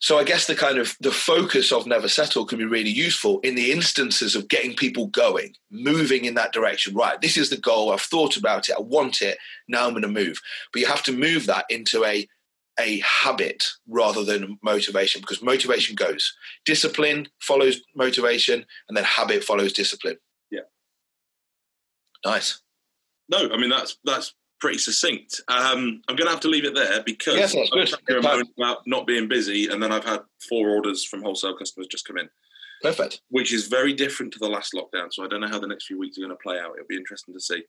So 0.00 0.18
I 0.18 0.24
guess 0.24 0.46
the 0.46 0.54
kind 0.54 0.78
of 0.78 0.94
the 1.00 1.10
focus 1.10 1.72
of 1.72 1.86
Never 1.86 2.08
Settle 2.08 2.44
can 2.44 2.58
be 2.58 2.64
really 2.64 2.90
useful 2.90 3.40
in 3.40 3.54
the 3.54 3.72
instances 3.72 4.36
of 4.36 4.48
getting 4.48 4.76
people 4.76 5.06
going, 5.06 5.54
moving 5.70 6.26
in 6.26 6.34
that 6.34 6.52
direction. 6.52 6.94
Right, 6.94 7.20
this 7.20 7.36
is 7.36 7.50
the 7.50 7.56
goal. 7.56 7.92
I've 7.92 8.02
thought 8.02 8.36
about 8.36 8.68
it. 8.68 8.76
I 8.78 8.82
want 8.82 9.22
it. 9.22 9.38
Now 9.66 9.86
I'm 9.86 9.92
going 9.92 10.02
to 10.02 10.08
move. 10.08 10.38
But 10.72 10.80
you 10.82 10.86
have 10.86 11.02
to 11.04 11.12
move 11.12 11.46
that 11.46 11.64
into 11.70 12.04
a 12.04 12.28
a 12.80 13.00
habit 13.00 13.64
rather 13.86 14.24
than 14.24 14.58
motivation 14.62 15.20
because 15.20 15.42
motivation 15.42 15.94
goes. 15.94 16.34
Discipline 16.64 17.28
follows 17.40 17.80
motivation, 17.94 18.64
and 18.88 18.96
then 18.96 19.04
habit 19.04 19.44
follows 19.44 19.72
discipline. 19.72 20.16
Nice. 22.24 22.60
No, 23.28 23.48
I 23.52 23.56
mean 23.56 23.70
that's 23.70 23.98
that's 24.04 24.34
pretty 24.60 24.78
succinct. 24.78 25.40
Um, 25.48 26.02
I'm 26.08 26.14
going 26.16 26.26
to 26.26 26.30
have 26.30 26.40
to 26.40 26.48
leave 26.48 26.64
it 26.64 26.74
there 26.74 27.02
because 27.04 27.34
Yes, 27.36 27.52
that's 27.54 27.70
I'm 27.72 27.78
good. 27.80 27.92
Good 28.06 28.22
moaning 28.22 28.46
about 28.58 28.78
not 28.86 29.06
being 29.08 29.26
busy, 29.28 29.68
and 29.68 29.82
then 29.82 29.90
I've 29.92 30.04
had 30.04 30.20
four 30.48 30.70
orders 30.70 31.04
from 31.04 31.22
wholesale 31.22 31.56
customers 31.56 31.88
just 31.88 32.06
come 32.06 32.18
in, 32.18 32.28
Perfect. 32.82 33.22
which 33.30 33.52
is 33.52 33.66
very 33.66 33.92
different 33.92 34.32
to 34.34 34.38
the 34.38 34.48
last 34.48 34.72
lockdown. 34.72 35.08
So 35.12 35.24
I 35.24 35.28
don't 35.28 35.40
know 35.40 35.48
how 35.48 35.58
the 35.58 35.66
next 35.66 35.86
few 35.86 35.98
weeks 35.98 36.16
are 36.16 36.20
going 36.20 36.30
to 36.30 36.40
play 36.42 36.58
out. 36.60 36.74
It'll 36.76 36.86
be 36.88 36.96
interesting 36.96 37.34
to 37.34 37.40
see. 37.40 37.64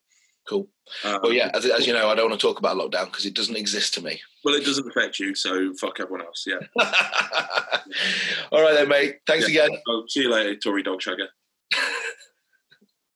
Cool. 0.47 0.67
Um, 1.05 1.19
Well, 1.23 1.31
yeah, 1.33 1.49
as, 1.55 1.65
as 1.65 1.87
you 1.87 1.93
know, 1.93 2.09
I 2.09 2.15
don't 2.15 2.29
want 2.29 2.39
to 2.39 2.45
talk 2.47 2.59
about 2.59 2.75
lockdown 2.77 3.05
because 3.05 3.25
it 3.25 3.33
doesn't 3.33 3.55
exist 3.55 3.93
to 3.95 4.01
me. 4.03 4.19
Well, 4.43 4.53
it 4.55 4.65
doesn't 4.65 4.87
affect 4.87 5.17
you, 5.17 5.33
so 5.33 5.73
fuck 5.79 5.99
everyone 5.99 6.21
else. 6.25 6.45
Yeah. 6.45 6.59
All 8.51 8.61
right, 8.61 8.73
then, 8.73 8.89
mate. 8.89 9.15
Thanks 9.25 9.49
Yeah. 9.49 9.65
again. 9.65 9.79
Oh, 9.87 10.03
see 10.09 10.21
you 10.23 10.29
later, 10.31 10.55
Tory 10.57 10.83
dog 10.83 10.99
shagger. 10.99 11.27